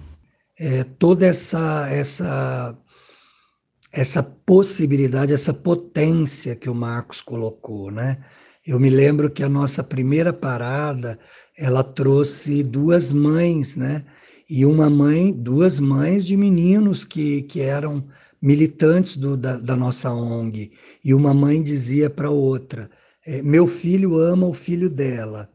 É, 0.58 0.82
toda 0.82 1.24
essa, 1.24 1.88
essa, 1.88 2.76
essa 3.92 4.22
possibilidade, 4.22 5.32
essa 5.32 5.54
potência 5.54 6.56
que 6.56 6.68
o 6.68 6.74
Marcos 6.74 7.20
colocou, 7.20 7.92
né? 7.92 8.18
Eu 8.66 8.80
me 8.80 8.90
lembro 8.90 9.30
que 9.30 9.44
a 9.44 9.48
nossa 9.48 9.84
primeira 9.84 10.32
parada, 10.32 11.16
ela 11.56 11.84
trouxe 11.84 12.64
duas 12.64 13.12
mães, 13.12 13.76
né? 13.76 14.04
E 14.50 14.66
uma 14.66 14.90
mãe, 14.90 15.32
duas 15.32 15.78
mães 15.78 16.26
de 16.26 16.36
meninos 16.36 17.04
que, 17.04 17.42
que 17.44 17.60
eram 17.60 18.04
militantes 18.44 19.16
do, 19.16 19.38
da, 19.38 19.56
da, 19.56 19.74
nossa 19.74 20.12
ONG, 20.12 20.70
e 21.04 21.14
uma 21.14 21.34
mãe 21.34 21.62
dizia 21.62 22.10
para 22.10 22.30
outra: 22.30 22.90
é, 23.26 23.42
Meu 23.42 23.66
filho 23.66 24.18
ama 24.18 24.46
o 24.46 24.54
filho 24.54 24.90
dela. 24.90 25.50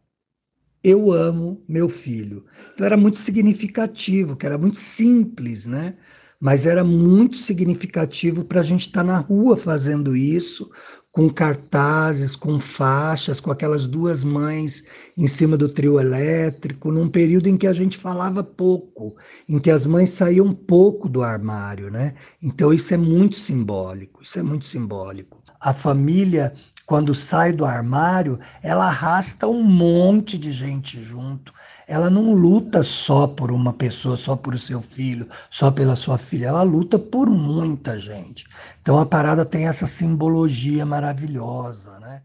eu 0.83 1.12
amo 1.12 1.62
meu 1.67 1.89
filho. 1.89 2.45
Então 2.73 2.85
era 2.85 2.97
muito 2.97 3.17
significativo, 3.17 4.35
que 4.35 4.45
era 4.45 4.57
muito 4.57 4.79
simples, 4.79 5.65
né? 5.65 5.97
Mas 6.39 6.65
era 6.65 6.83
muito 6.85 7.38
significativo 7.38 8.45
para 8.45 8.62
a 8.62 8.63
gente 8.63 8.88
estar 8.88 9.01
tá 9.01 9.07
na 9.07 9.19
rua 9.19 9.57
fazendo 9.57 10.15
isso, 10.15 10.71
com 11.12 11.29
cartazes, 11.29 12.35
com 12.35 12.59
faixas, 12.59 13.39
com 13.41 13.51
aquelas 13.51 13.88
duas 13.88 14.23
mães 14.23 14.85
em 15.17 15.27
cima 15.27 15.57
do 15.57 15.67
trio 15.67 15.99
elétrico, 15.99 16.91
num 16.91 17.09
período 17.09 17.47
em 17.47 17.57
que 17.57 17.67
a 17.67 17.73
gente 17.73 17.97
falava 17.97 18.43
pouco, 18.43 19.17
em 19.49 19.59
que 19.59 19.69
as 19.71 19.85
mães 19.85 20.12
saíam 20.12 20.53
pouco 20.53 21.09
do 21.09 21.23
armário, 21.23 21.89
né? 21.91 22.15
Então 22.41 22.73
isso 22.73 22.93
é 22.93 22.97
muito 22.97 23.35
simbólico, 23.38 24.23
isso 24.23 24.39
é 24.39 24.43
muito 24.43 24.65
simbólico. 24.65 25.38
A 25.60 25.74
família 25.74 26.54
quando 26.89 27.13
sai 27.13 27.54
do 27.54 27.65
armário, 27.65 28.39
ela 28.63 28.88
arrasta 28.88 29.45
um 29.45 29.62
monte 29.62 30.39
de 30.39 30.52
gente 30.52 31.00
junto. 31.00 31.54
Ela 31.88 32.10
não 32.10 32.34
luta 32.34 32.82
só 32.82 33.28
por 33.28 33.52
uma 33.52 33.72
pessoa, 33.72 34.17
só 34.17 34.36
por 34.36 34.58
seu 34.58 34.82
filho, 34.82 35.28
só 35.52 35.69
pela 35.69 35.95
sua 35.95 36.17
filha. 36.17 36.48
Ela 36.48 36.63
luta 36.63 36.98
por 36.98 37.30
muita 37.30 38.00
gente. 38.00 38.48
Então 38.82 38.98
a 38.98 39.06
parada 39.06 39.45
tem 39.45 39.67
essa 39.67 39.86
simbologia 39.86 40.84
maravilhosa, 40.84 42.00
né? 42.00 42.24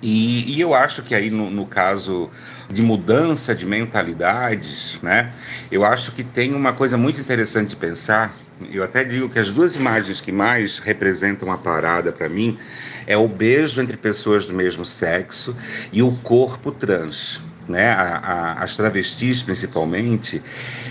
E, 0.00 0.56
e, 0.56 0.60
eu 0.60 0.74
acho 0.74 1.02
que 1.02 1.14
aí 1.14 1.30
no, 1.30 1.50
no, 1.50 1.66
caso 1.66 2.30
de 2.72 2.82
mudança 2.82 3.54
de 3.54 3.66
mentalidades, 3.66 4.98
né, 5.00 5.32
eu 5.70 5.84
acho 5.84 6.10
que 6.12 6.24
tem 6.24 6.54
uma 6.54 6.72
coisa 6.72 6.96
muito 6.96 7.20
interessante 7.20 7.68
de 7.68 7.76
pensar. 7.76 8.34
Eu 8.70 8.84
até 8.84 9.02
digo 9.04 9.28
que 9.28 9.38
as 9.38 9.50
duas 9.50 9.74
imagens 9.74 10.20
que 10.20 10.30
mais 10.30 10.78
representam 10.78 11.50
a 11.50 11.58
parada 11.58 12.12
para 12.12 12.28
mim 12.28 12.58
é 13.06 13.16
o 13.16 13.26
beijo 13.26 13.80
entre 13.80 13.96
pessoas 13.96 14.46
do 14.46 14.52
mesmo 14.52 14.84
sexo 14.84 15.56
e 15.92 16.02
o 16.02 16.12
corpo 16.18 16.70
trans. 16.70 17.40
Né? 17.68 17.90
A, 17.90 18.18
a, 18.18 18.52
as 18.64 18.76
travestis, 18.76 19.42
principalmente, 19.42 20.42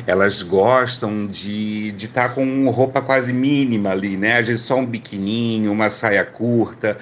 elas 0.07 0.41
gostam 0.41 1.27
de 1.27 1.93
estar 1.97 2.29
tá 2.29 2.35
com 2.35 2.69
roupa 2.69 3.01
quase 3.01 3.33
mínima 3.33 3.91
ali, 3.91 4.15
né? 4.15 4.39
Às 4.39 4.47
vezes 4.47 4.63
só 4.63 4.77
um 4.77 4.85
biquininho, 4.85 5.71
uma 5.71 5.89
saia 5.89 6.23
curta 6.23 6.97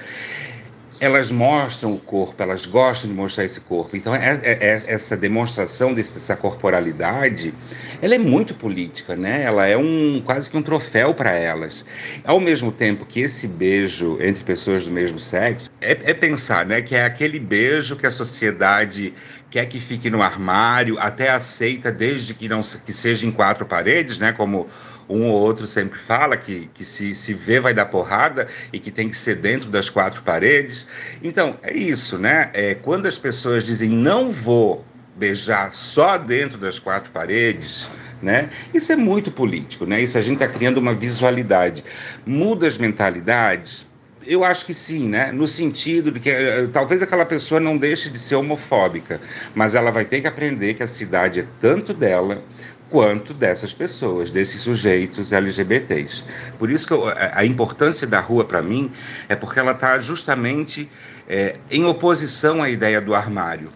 elas 0.99 1.31
mostram 1.31 1.93
o 1.93 1.99
corpo, 1.99 2.41
elas 2.43 2.65
gostam 2.65 3.09
de 3.09 3.15
mostrar 3.15 3.45
esse 3.45 3.61
corpo. 3.61 3.95
Então, 3.95 4.13
é, 4.13 4.39
é, 4.43 4.51
é, 4.51 4.83
essa 4.87 5.15
demonstração 5.15 5.93
desse, 5.93 6.13
dessa 6.13 6.35
corporalidade, 6.35 7.53
ela 8.01 8.15
é 8.15 8.17
muito 8.17 8.53
política, 8.53 9.15
né? 9.15 9.43
Ela 9.43 9.65
é 9.65 9.77
um 9.77 10.21
quase 10.25 10.49
que 10.49 10.57
um 10.57 10.61
troféu 10.61 11.13
para 11.13 11.31
elas. 11.31 11.85
Ao 12.23 12.39
mesmo 12.39 12.71
tempo 12.71 13.05
que 13.05 13.21
esse 13.21 13.47
beijo 13.47 14.17
entre 14.21 14.43
pessoas 14.43 14.85
do 14.85 14.91
mesmo 14.91 15.19
sexo 15.19 15.69
é, 15.79 15.91
é 15.91 16.13
pensar, 16.13 16.65
né, 16.65 16.81
que 16.81 16.95
é 16.95 17.03
aquele 17.03 17.39
beijo 17.39 17.95
que 17.95 18.05
a 18.05 18.11
sociedade 18.11 19.13
quer 19.49 19.65
que 19.65 19.79
fique 19.79 20.09
no 20.09 20.21
armário, 20.21 20.99
até 20.99 21.29
aceita 21.31 21.91
desde 21.91 22.33
que 22.33 22.47
não 22.47 22.61
que 22.61 22.93
seja 22.93 23.25
em 23.25 23.31
quatro 23.31 23.65
paredes, 23.65 24.19
né? 24.19 24.31
Como 24.31 24.67
um 25.09 25.29
ou 25.29 25.39
outro 25.39 25.65
sempre 25.65 25.97
fala 25.99 26.37
que, 26.37 26.69
que 26.73 26.85
se, 26.85 27.15
se 27.15 27.33
vê 27.33 27.59
vai 27.59 27.73
dar 27.73 27.87
porrada 27.87 28.47
e 28.71 28.79
que 28.79 28.91
tem 28.91 29.09
que 29.09 29.17
ser 29.17 29.35
dentro 29.35 29.69
das 29.69 29.89
quatro 29.89 30.21
paredes. 30.21 30.85
Então, 31.23 31.57
é 31.63 31.75
isso, 31.75 32.17
né? 32.17 32.51
É, 32.53 32.75
quando 32.75 33.07
as 33.07 33.17
pessoas 33.17 33.65
dizem 33.65 33.89
não 33.89 34.31
vou 34.31 34.85
beijar 35.15 35.73
só 35.73 36.17
dentro 36.17 36.57
das 36.57 36.79
quatro 36.79 37.11
paredes, 37.11 37.89
né? 38.21 38.49
Isso 38.73 38.91
é 38.91 38.95
muito 38.95 39.31
político, 39.31 39.85
né? 39.85 40.01
Isso 40.01 40.17
a 40.17 40.21
gente 40.21 40.41
está 40.41 40.47
criando 40.47 40.77
uma 40.77 40.93
visualidade. 40.93 41.83
Muda 42.25 42.67
as 42.67 42.77
mentalidades, 42.77 43.87
eu 44.25 44.43
acho 44.43 44.65
que 44.65 44.73
sim, 44.73 45.07
né? 45.07 45.31
No 45.31 45.47
sentido 45.47 46.11
de 46.11 46.19
que 46.19 46.31
uh, 46.31 46.67
talvez 46.69 47.01
aquela 47.01 47.25
pessoa 47.25 47.59
não 47.59 47.77
deixe 47.77 48.09
de 48.09 48.19
ser 48.19 48.35
homofóbica, 48.35 49.19
mas 49.55 49.75
ela 49.75 49.91
vai 49.91 50.05
ter 50.05 50.21
que 50.21 50.27
aprender 50.27 50.73
que 50.73 50.83
a 50.83 50.87
cidade 50.87 51.41
é 51.41 51.45
tanto 51.59 51.93
dela 51.93 52.43
quanto 52.89 53.33
dessas 53.33 53.73
pessoas, 53.73 54.31
desses 54.31 54.61
sujeitos 54.61 55.31
LGBTs. 55.31 56.23
Por 56.57 56.69
isso 56.69 56.87
que 56.87 56.93
eu, 56.93 57.03
a 57.33 57.45
importância 57.45 58.07
da 58.07 58.19
rua 58.19 58.45
para 58.45 58.61
mim 58.61 58.91
é 59.27 59.35
porque 59.35 59.59
ela 59.59 59.71
está 59.71 59.99
justamente 59.99 60.89
é, 61.27 61.55
em 61.69 61.85
oposição 61.85 62.61
à 62.61 62.69
ideia 62.69 62.99
do 62.99 63.13
armário 63.13 63.71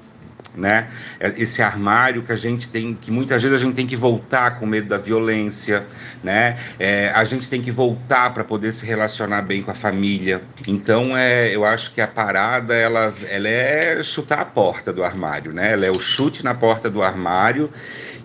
né? 0.56 0.90
É, 1.20 1.34
esse 1.38 1.62
armário 1.62 2.24
que 2.24 2.32
a 2.32 2.36
gente 2.36 2.70
tem, 2.70 2.94
que 2.94 3.12
muitas 3.12 3.42
vezes 3.42 3.60
a 3.60 3.64
gente 3.64 3.76
tem 3.76 3.88
que 3.88 3.96
voltar 3.96 4.60
com 4.60 4.66
medo 4.66 4.88
da 4.90 4.98
violência, 4.98 5.86
né? 6.24 6.58
É, 6.80 7.12
a 7.14 7.24
gente 7.24 7.50
tem 7.50 7.62
que 7.62 7.72
voltar 7.72 8.34
para 8.34 8.44
poder 8.44 8.72
se 8.74 8.86
relacionar 8.86 9.42
bem 9.42 9.62
com 9.62 9.72
a 9.72 9.76
família. 9.76 10.42
Então, 10.68 11.18
é, 11.18 11.54
eu 11.54 11.66
acho 11.66 11.94
que 11.94 12.02
a 12.02 12.08
parada 12.08 12.74
ela, 12.74 13.14
ela 13.30 13.48
é 13.48 14.04
chutar 14.04 14.40
a 14.40 14.46
porta 14.46 14.94
do 14.94 15.04
armário, 15.04 15.52
né? 15.54 15.74
Ela 15.74 15.86
é 15.86 15.92
o 15.92 16.00
chute 16.00 16.44
na 16.44 16.54
porta 16.54 16.90
do 16.90 17.02
armário 17.02 17.70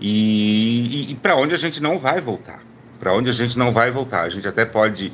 e, 0.00 1.08
e, 1.08 1.12
e 1.12 1.14
para 1.14 1.36
onde 1.36 1.54
a 1.54 1.58
gente 1.58 1.82
não 1.82 1.98
vai 1.98 2.20
voltar 2.20 2.67
para 2.98 3.12
onde 3.12 3.30
a 3.30 3.32
gente 3.32 3.58
não 3.58 3.70
vai 3.70 3.90
voltar. 3.90 4.22
A 4.22 4.28
gente 4.28 4.46
até 4.46 4.64
pode 4.64 5.12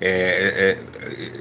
é, 0.00 0.08
é, 0.08 0.78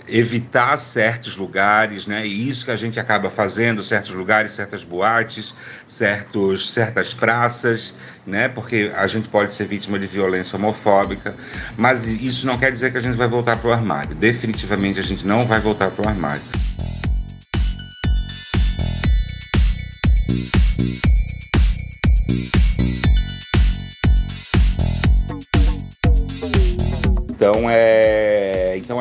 evitar 0.08 0.78
certos 0.78 1.36
lugares, 1.36 2.08
né? 2.08 2.26
E 2.26 2.50
isso 2.50 2.66
que 2.66 2.72
a 2.72 2.76
gente 2.76 3.00
acaba 3.00 3.30
fazendo, 3.30 3.82
certos 3.84 4.14
lugares, 4.14 4.54
certas 4.54 4.84
boates, 4.84 5.54
certos, 5.86 6.72
certas 6.72 7.14
praças, 7.14 7.94
né? 8.26 8.48
Porque 8.48 8.92
a 8.96 9.08
gente 9.08 9.28
pode 9.30 9.54
ser 9.54 9.66
vítima 9.66 10.00
de 10.00 10.08
violência 10.08 10.56
homofóbica, 10.56 11.36
mas 11.78 12.08
isso 12.08 12.46
não 12.46 12.58
quer 12.58 12.72
dizer 12.72 12.92
que 12.92 12.98
a 12.98 13.02
gente 13.02 13.16
vai 13.16 13.28
voltar 13.28 13.58
para 13.58 13.70
o 13.70 13.74
armário. 13.74 14.16
Definitivamente 14.16 15.00
a 15.00 15.04
gente 15.04 15.26
não 15.26 15.44
vai 15.46 15.60
voltar 15.60 15.92
para 15.92 16.06
o 16.06 16.10
armário. 16.10 16.42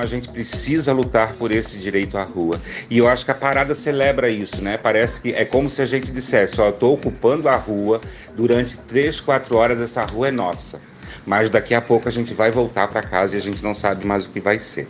A 0.03 0.07
gente 0.07 0.29
precisa 0.29 0.93
lutar 0.93 1.33
por 1.35 1.53
esse 1.53 1.79
direito 1.79 2.19
à 2.19 2.25
rua. 2.25 2.61
E 2.91 2.99
eu 2.99 3.09
acho 3.09 3.25
que 3.25 3.31
a 3.31 3.35
parada 3.35 3.75
celebra 3.75 4.29
isso, 4.29 4.61
né? 4.61 4.77
Parece 4.77 5.21
que 5.21 5.33
é 5.33 5.45
como 5.45 5.71
se 5.71 5.81
a 5.81 5.87
gente 5.87 6.11
dissesse, 6.11 6.61
ó, 6.61 6.67
eu 6.67 6.73
tô 6.73 6.93
ocupando 6.93 7.49
a 7.49 7.57
rua 7.57 8.01
durante 8.35 8.77
três, 8.77 9.21
quatro 9.21 9.57
horas, 9.57 9.81
essa 9.81 10.05
rua 10.05 10.29
é 10.29 10.31
nossa. 10.31 10.81
Mas 11.25 11.49
daqui 11.49 11.75
a 11.75 11.81
pouco 11.81 12.09
a 12.09 12.11
gente 12.11 12.35
vai 12.35 12.51
voltar 12.51 12.89
para 12.89 13.03
casa 13.03 13.37
e 13.37 13.39
a 13.39 13.41
gente 13.41 13.63
não 13.63 13.75
sabe 13.75 14.07
mais 14.07 14.27
o 14.27 14.31
que 14.31 14.41
vai 14.41 14.59
ser. 14.59 14.89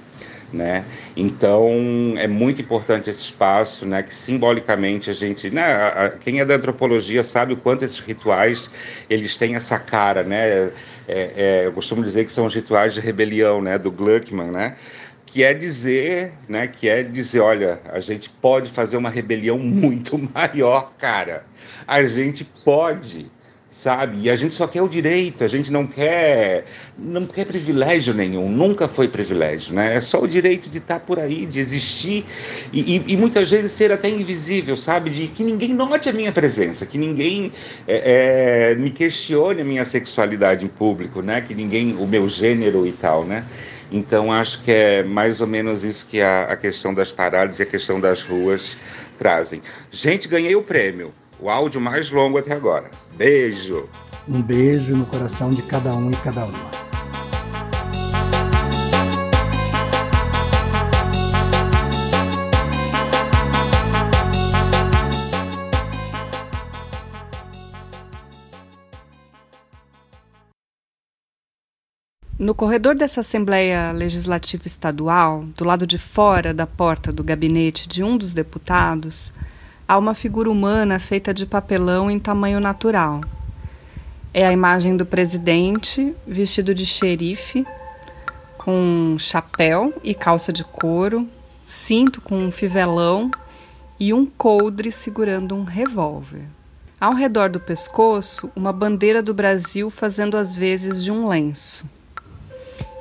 Né? 0.51 0.85
Então 1.17 2.15
é 2.19 2.29
muito 2.29 2.61
importante 2.61 3.09
esse 3.09 3.21
espaço, 3.21 3.87
né? 3.87 4.03
Que 4.03 4.15
simbolicamente 4.15 5.09
a 5.09 5.15
gente, 5.15 5.49
né? 5.49 6.13
Quem 6.21 6.41
é 6.41 6.45
da 6.45 6.57
antropologia 6.57 7.23
sabe 7.23 7.55
o 7.55 7.57
quanto 7.57 7.87
esses 7.87 8.01
rituais 8.01 8.71
eles 9.09 9.35
têm 9.35 9.55
essa 9.55 9.79
cara, 9.79 10.23
né? 10.23 10.71
É, 11.09 11.33
é, 11.37 11.67
eu 11.67 11.73
costumo 11.73 12.03
dizer 12.03 12.25
que 12.25 12.33
são 12.33 12.47
os 12.47 12.55
rituais 12.55 12.95
de 12.95 13.01
rebelião, 13.01 13.61
né, 13.61 13.79
do 13.79 13.91
Gluckman, 13.91 14.51
né, 14.51 14.77
que 15.33 15.43
é 15.43 15.55
dizer, 15.55 16.31
né, 16.47 16.69
que 16.69 16.87
é 16.91 17.03
dizer, 17.03 17.41
olha, 17.41 17.81
a 17.91 18.01
gente 18.01 18.29
pode 18.29 18.71
fazer 18.71 18.99
uma 18.99 19.09
rebelião 19.09 19.57
muito 19.59 20.19
maior, 20.35 20.93
cara. 20.99 21.47
A 21.89 22.03
gente 22.05 22.45
pode 22.45 23.31
sabe? 23.71 24.19
E 24.21 24.29
a 24.29 24.37
gente 24.37 24.55
só 24.55 24.67
quer 24.67 24.83
o 24.83 24.89
direito, 24.89 25.43
a 25.43 25.49
gente 25.49 25.73
não 25.73 25.87
quer 25.87 26.67
não 26.99 27.25
quer 27.25 27.47
privilégio 27.47 28.13
nenhum, 28.13 28.47
nunca 28.51 28.87
foi 28.87 29.09
privilégio, 29.09 29.75
né? 29.75 29.97
É 29.97 30.01
só 30.03 30.21
o 30.21 30.29
direito 30.29 30.69
de 30.69 30.77
estar 30.77 31.01
por 31.01 31.19
aí, 31.19 31.47
de 31.47 31.59
existir 31.59 32.23
e, 32.71 32.97
e, 32.97 33.05
e 33.15 33.17
muitas 33.17 33.51
vezes 33.51 33.73
ser 33.73 33.91
até 33.91 34.11
invisível, 34.11 34.77
sabe? 34.77 35.09
De 35.09 35.27
que 35.29 35.43
ninguém 35.43 35.73
note 35.73 36.11
a 36.11 36.13
minha 36.13 36.31
presença, 36.31 36.85
que 36.85 36.99
ninguém 36.99 37.51
é, 37.89 38.73
é, 38.73 38.75
me 38.75 38.91
questione 38.91 39.63
a 39.63 39.65
minha 39.65 39.87
sexualidade 39.87 40.67
em 40.67 40.69
público, 40.69 41.23
né? 41.23 41.41
Que 41.41 41.55
ninguém, 41.55 41.97
o 41.99 42.07
meu 42.07 42.29
gênero 42.29 42.87
e 42.87 42.93
tal, 42.93 43.25
né? 43.25 43.43
Então 43.93 44.33
acho 44.33 44.63
que 44.63 44.73
é 44.73 45.03
mais 45.03 45.41
ou 45.41 45.47
menos 45.47 45.85
isso 45.85 46.07
que 46.07 46.21
a, 46.21 46.45
a 46.45 46.57
questão 46.57 46.95
das 46.95 47.13
paradas 47.13 47.61
e 47.61 47.63
a 47.63 47.67
questão 47.67 48.01
das 48.01 48.25
ruas 48.25 48.77
trazem. 49.19 49.63
Gente, 49.91 50.27
ganhei 50.27 50.57
o 50.57 50.63
prêmio 50.63 51.13
o 51.43 51.51
áudio 51.51 51.81
mais 51.81 52.09
longo 52.11 52.39
até 52.39 52.55
agora. 52.55 52.89
Beijo! 53.17 53.89
Um 54.29 54.41
beijo 54.41 54.97
no 54.97 55.05
coração 55.05 55.51
de 55.51 55.61
cada 55.63 55.93
um 55.93 56.11
e 56.13 56.17
cada 56.19 56.45
uma. 56.45 56.82
No 72.43 72.57
corredor 72.57 72.97
dessa 72.97 73.21
Assembleia 73.21 73.93
Legislativa 73.93 74.67
Estadual, 74.67 75.45
do 75.57 75.65
lado 75.65 75.87
de 75.87 75.97
fora 75.97 76.53
da 76.53 76.67
porta 76.67 77.13
do 77.13 77.23
gabinete 77.23 77.87
de 77.87 78.03
um 78.03 78.17
dos 78.17 78.35
deputados, 78.35 79.33
há 79.87 79.97
uma 79.97 80.13
figura 80.13 80.51
humana 80.51 80.99
feita 80.99 81.33
de 81.33 81.47
papelão 81.47 82.11
em 82.11 82.19
tamanho 82.19 82.59
natural. 82.59 83.21
É 84.35 84.45
a 84.45 84.53
imagem 84.53 84.97
do 84.97 85.07
presidente 85.07 86.13
vestido 86.27 86.75
de 86.75 86.85
xerife, 86.85 87.65
com 88.59 89.15
chapéu 89.21 89.95
e 90.03 90.13
calça 90.13 90.53
de 90.53 90.65
couro, 90.65 91.29
cinto 91.65 92.21
com 92.21 92.35
um 92.35 92.51
fivelão 92.51 93.31
e 94.01 94.13
um 94.13 94.27
coldre 94.27 94.91
segurando 94.91 95.55
um 95.55 95.63
revólver. 95.63 96.43
Ao 97.01 97.15
redor 97.15 97.51
do 97.51 97.61
pescoço, 97.61 98.51
uma 98.57 98.73
bandeira 98.73 99.23
do 99.23 99.33
Brasil 99.33 99.89
fazendo 99.91 100.37
as 100.37 100.57
vezes 100.57 101.05
de 101.05 101.13
um 101.13 101.29
lenço. 101.29 101.87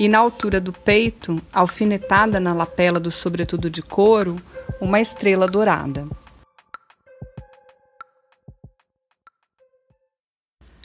E 0.02 0.10
na 0.10 0.18
altura 0.18 0.60
do 0.60 0.74
peito, 0.74 1.36
alfinetada 1.54 2.40
na 2.40 2.56
lapela 2.56 3.00
do 3.00 3.12
sobretudo 3.12 3.70
de 3.70 3.84
couro, 3.84 4.36
uma 4.82 5.00
estrela 5.00 5.48
dourada. 5.48 6.08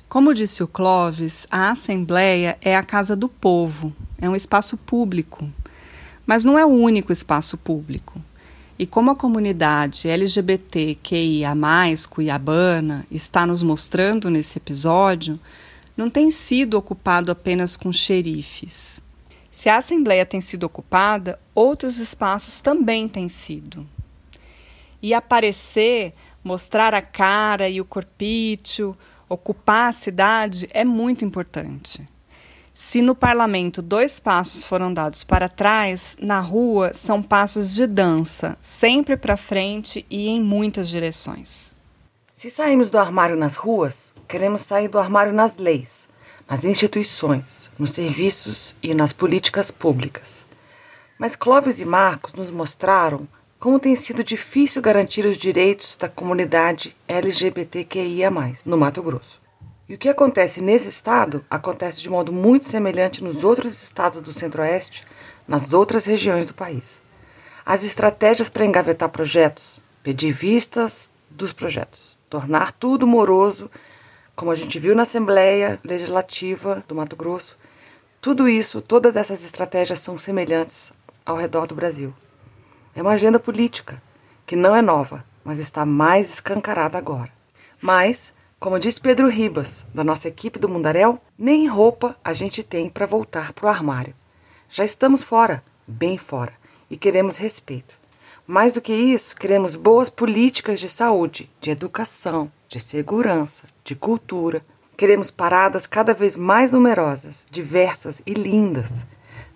Como 0.06 0.34
disse 0.34 0.62
o 0.62 0.68
Clóvis, 0.68 1.46
a 1.50 1.70
Assembleia 1.70 2.58
é 2.60 2.76
a 2.76 2.82
casa 2.82 3.16
do 3.16 3.26
povo, 3.26 3.90
é 4.20 4.28
um 4.28 4.36
espaço 4.36 4.76
público. 4.76 5.48
Mas 6.26 6.44
não 6.44 6.58
é 6.58 6.66
o 6.66 6.68
único 6.68 7.10
espaço 7.10 7.56
público. 7.56 8.22
E 8.78 8.84
como 8.84 9.10
a 9.10 9.16
comunidade 9.16 10.10
LGBTQIA, 10.10 11.54
cuiabana, 12.10 13.06
está 13.10 13.46
nos 13.46 13.62
mostrando 13.62 14.28
nesse 14.28 14.58
episódio, 14.58 15.40
não 15.96 16.10
tem 16.10 16.30
sido 16.30 16.76
ocupado 16.76 17.32
apenas 17.32 17.78
com 17.78 17.90
xerifes. 17.90 19.05
Se 19.56 19.70
a 19.70 19.78
Assembleia 19.78 20.26
tem 20.26 20.38
sido 20.38 20.64
ocupada, 20.64 21.40
outros 21.54 21.96
espaços 21.96 22.60
também 22.60 23.08
têm 23.08 23.26
sido. 23.26 23.88
E 25.00 25.14
aparecer, 25.14 26.12
mostrar 26.44 26.92
a 26.92 27.00
cara 27.00 27.66
e 27.66 27.80
o 27.80 27.84
corpício, 27.86 28.94
ocupar 29.26 29.88
a 29.88 29.92
cidade 29.92 30.68
é 30.74 30.84
muito 30.84 31.24
importante. 31.24 32.06
Se 32.74 33.00
no 33.00 33.14
parlamento 33.14 33.80
dois 33.80 34.20
passos 34.20 34.62
foram 34.62 34.92
dados 34.92 35.24
para 35.24 35.48
trás, 35.48 36.18
na 36.20 36.38
rua 36.38 36.92
são 36.92 37.22
passos 37.22 37.74
de 37.74 37.86
dança, 37.86 38.58
sempre 38.60 39.16
para 39.16 39.38
frente 39.38 40.04
e 40.10 40.28
em 40.28 40.38
muitas 40.38 40.86
direções. 40.86 41.74
Se 42.30 42.50
saímos 42.50 42.90
do 42.90 42.98
armário 42.98 43.38
nas 43.38 43.56
ruas, 43.56 44.12
queremos 44.28 44.60
sair 44.60 44.88
do 44.88 44.98
armário 44.98 45.32
nas 45.32 45.56
leis, 45.56 46.05
nas 46.48 46.64
instituições, 46.64 47.70
nos 47.78 47.90
serviços 47.90 48.74
e 48.82 48.94
nas 48.94 49.12
políticas 49.12 49.70
públicas. 49.70 50.46
Mas 51.18 51.34
Clóvis 51.34 51.80
e 51.80 51.84
Marcos 51.84 52.34
nos 52.34 52.50
mostraram 52.50 53.26
como 53.58 53.80
tem 53.80 53.96
sido 53.96 54.22
difícil 54.22 54.82
garantir 54.82 55.24
os 55.24 55.36
direitos 55.36 55.96
da 55.96 56.08
comunidade 56.08 56.96
LGBTQIA, 57.08 58.30
no 58.64 58.76
Mato 58.76 59.02
Grosso. 59.02 59.40
E 59.88 59.94
o 59.94 59.98
que 59.98 60.08
acontece 60.08 60.60
nesse 60.60 60.88
estado 60.88 61.44
acontece 61.48 62.02
de 62.02 62.10
modo 62.10 62.32
muito 62.32 62.66
semelhante 62.66 63.24
nos 63.24 63.42
outros 63.44 63.82
estados 63.82 64.20
do 64.20 64.32
Centro-Oeste, 64.32 65.04
nas 65.48 65.72
outras 65.72 66.04
regiões 66.04 66.46
do 66.46 66.54
país. 66.54 67.02
As 67.64 67.82
estratégias 67.84 68.48
para 68.48 68.64
engavetar 68.64 69.08
projetos, 69.08 69.80
pedir 70.02 70.32
vistas 70.32 71.10
dos 71.30 71.52
projetos, 71.52 72.18
tornar 72.28 72.72
tudo 72.72 73.06
moroso, 73.06 73.70
como 74.36 74.50
a 74.50 74.54
gente 74.54 74.78
viu 74.78 74.94
na 74.94 75.04
Assembleia 75.04 75.80
Legislativa 75.82 76.84
do 76.86 76.94
Mato 76.94 77.16
Grosso, 77.16 77.56
tudo 78.20 78.46
isso, 78.46 78.82
todas 78.82 79.16
essas 79.16 79.42
estratégias 79.42 79.98
são 80.00 80.18
semelhantes 80.18 80.92
ao 81.24 81.36
redor 81.36 81.66
do 81.66 81.74
Brasil. 81.74 82.12
É 82.94 83.00
uma 83.00 83.12
agenda 83.12 83.40
política 83.40 84.00
que 84.44 84.54
não 84.54 84.76
é 84.76 84.82
nova, 84.82 85.24
mas 85.42 85.58
está 85.58 85.86
mais 85.86 86.34
escancarada 86.34 86.98
agora. 86.98 87.30
Mas, 87.80 88.34
como 88.60 88.78
diz 88.78 88.98
Pedro 88.98 89.28
Ribas, 89.28 89.86
da 89.94 90.04
nossa 90.04 90.28
equipe 90.28 90.58
do 90.58 90.68
Mundaréu, 90.68 91.18
nem 91.38 91.66
roupa 91.66 92.14
a 92.22 92.34
gente 92.34 92.62
tem 92.62 92.90
para 92.90 93.06
voltar 93.06 93.54
para 93.54 93.66
o 93.66 93.70
armário. 93.70 94.14
Já 94.68 94.84
estamos 94.84 95.22
fora, 95.22 95.64
bem 95.86 96.18
fora, 96.18 96.52
e 96.90 96.96
queremos 96.96 97.38
respeito. 97.38 97.98
Mais 98.46 98.72
do 98.72 98.80
que 98.80 98.92
isso, 98.92 99.34
queremos 99.34 99.74
boas 99.74 100.08
políticas 100.08 100.78
de 100.78 100.88
saúde, 100.88 101.50
de 101.60 101.70
educação, 101.70 102.50
de 102.68 102.78
segurança, 102.78 103.64
de 103.82 103.94
cultura. 103.94 104.64
Queremos 104.96 105.30
paradas 105.30 105.86
cada 105.86 106.14
vez 106.14 106.36
mais 106.36 106.70
numerosas, 106.70 107.44
diversas 107.50 108.22
e 108.24 108.34
lindas 108.34 109.04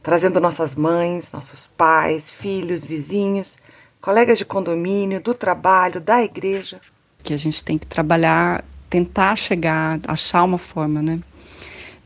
trazendo 0.02 0.40
nossas 0.40 0.74
mães, 0.74 1.32
nossos 1.32 1.66
pais, 1.76 2.30
filhos, 2.30 2.84
vizinhos, 2.84 3.56
colegas 4.00 4.38
de 4.38 4.44
condomínio, 4.44 5.20
do 5.20 5.34
trabalho, 5.34 6.00
da 6.00 6.22
igreja. 6.22 6.80
Que 7.22 7.34
a 7.34 7.36
gente 7.36 7.62
tem 7.62 7.76
que 7.76 7.86
trabalhar, 7.86 8.64
tentar 8.88 9.36
chegar, 9.36 10.00
achar 10.06 10.44
uma 10.44 10.58
forma, 10.58 11.02
né? 11.02 11.20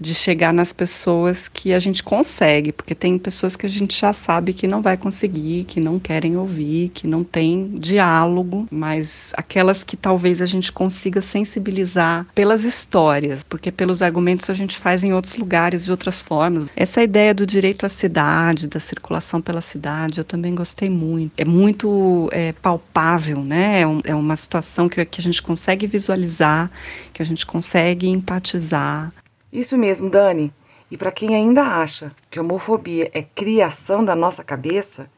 De 0.00 0.14
chegar 0.14 0.52
nas 0.52 0.72
pessoas 0.72 1.48
que 1.48 1.72
a 1.72 1.78
gente 1.78 2.02
consegue, 2.02 2.72
porque 2.72 2.94
tem 2.94 3.18
pessoas 3.18 3.56
que 3.56 3.66
a 3.66 3.68
gente 3.68 3.98
já 3.98 4.12
sabe 4.12 4.52
que 4.52 4.66
não 4.66 4.82
vai 4.82 4.96
conseguir, 4.96 5.64
que 5.64 5.80
não 5.80 5.98
querem 5.98 6.36
ouvir, 6.36 6.90
que 6.90 7.06
não 7.06 7.22
tem 7.22 7.70
diálogo, 7.74 8.66
mas 8.70 9.32
aquelas 9.36 9.84
que 9.84 9.96
talvez 9.96 10.42
a 10.42 10.46
gente 10.46 10.72
consiga 10.72 11.20
sensibilizar 11.20 12.26
pelas 12.34 12.64
histórias, 12.64 13.44
porque 13.44 13.70
pelos 13.70 14.02
argumentos 14.02 14.50
a 14.50 14.54
gente 14.54 14.78
faz 14.78 15.02
em 15.04 15.12
outros 15.12 15.36
lugares 15.36 15.84
de 15.84 15.90
outras 15.90 16.20
formas. 16.20 16.66
Essa 16.76 17.02
ideia 17.02 17.34
do 17.34 17.46
direito 17.46 17.86
à 17.86 17.88
cidade, 17.88 18.68
da 18.68 18.80
circulação 18.80 19.40
pela 19.40 19.60
cidade, 19.60 20.18
eu 20.18 20.24
também 20.24 20.54
gostei 20.54 20.90
muito. 20.90 21.32
É 21.36 21.44
muito 21.44 22.28
é, 22.32 22.52
palpável, 22.52 23.42
né? 23.42 23.80
É, 23.80 23.86
um, 23.86 24.00
é 24.04 24.14
uma 24.14 24.36
situação 24.36 24.88
que, 24.88 25.04
que 25.04 25.20
a 25.20 25.22
gente 25.22 25.42
consegue 25.42 25.86
visualizar, 25.86 26.70
que 27.12 27.22
a 27.22 27.26
gente 27.26 27.46
consegue 27.46 28.08
empatizar. 28.08 29.12
Isso 29.54 29.78
mesmo, 29.78 30.10
Dani. 30.10 30.52
E 30.90 30.96
para 30.96 31.12
quem 31.12 31.36
ainda 31.36 31.62
acha 31.62 32.10
que 32.28 32.40
homofobia 32.40 33.08
é 33.14 33.22
criação 33.22 34.04
da 34.04 34.16
nossa 34.16 34.42
cabeça, 34.42 35.08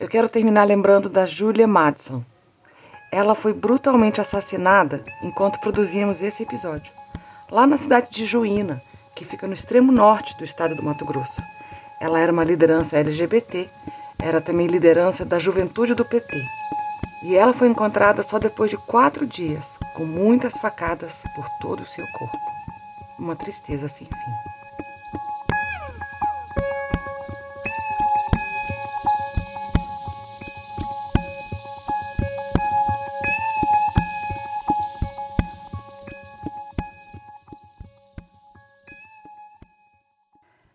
eu 0.00 0.08
quero 0.08 0.28
terminar 0.28 0.64
lembrando 0.64 1.08
da 1.08 1.24
Julia 1.24 1.66
Madison. 1.68 2.24
Ela 3.12 3.36
foi 3.36 3.52
brutalmente 3.52 4.20
assassinada 4.20 5.04
enquanto 5.22 5.60
produzíamos 5.60 6.20
esse 6.22 6.42
episódio, 6.42 6.92
lá 7.48 7.68
na 7.68 7.78
cidade 7.78 8.10
de 8.10 8.26
Juína, 8.26 8.82
que 9.14 9.24
fica 9.24 9.46
no 9.46 9.54
extremo 9.54 9.92
norte 9.92 10.36
do 10.36 10.44
estado 10.44 10.74
do 10.74 10.82
Mato 10.82 11.04
Grosso. 11.04 11.40
Ela 12.00 12.18
era 12.18 12.32
uma 12.32 12.44
liderança 12.44 12.98
LGBT, 12.98 13.68
era 14.20 14.40
também 14.40 14.66
liderança 14.66 15.24
da 15.24 15.38
juventude 15.38 15.94
do 15.94 16.04
PT. 16.04 16.42
E 17.22 17.36
ela 17.36 17.52
foi 17.52 17.68
encontrada 17.68 18.24
só 18.24 18.40
depois 18.40 18.70
de 18.70 18.76
quatro 18.76 19.24
dias, 19.24 19.78
com 19.94 20.04
muitas 20.04 20.58
facadas 20.58 21.22
por 21.34 21.48
todo 21.60 21.82
o 21.82 21.86
seu 21.86 22.06
corpo 22.08 22.57
uma 23.18 23.34
tristeza 23.34 23.88
sem 23.88 24.06
fim. 24.06 24.58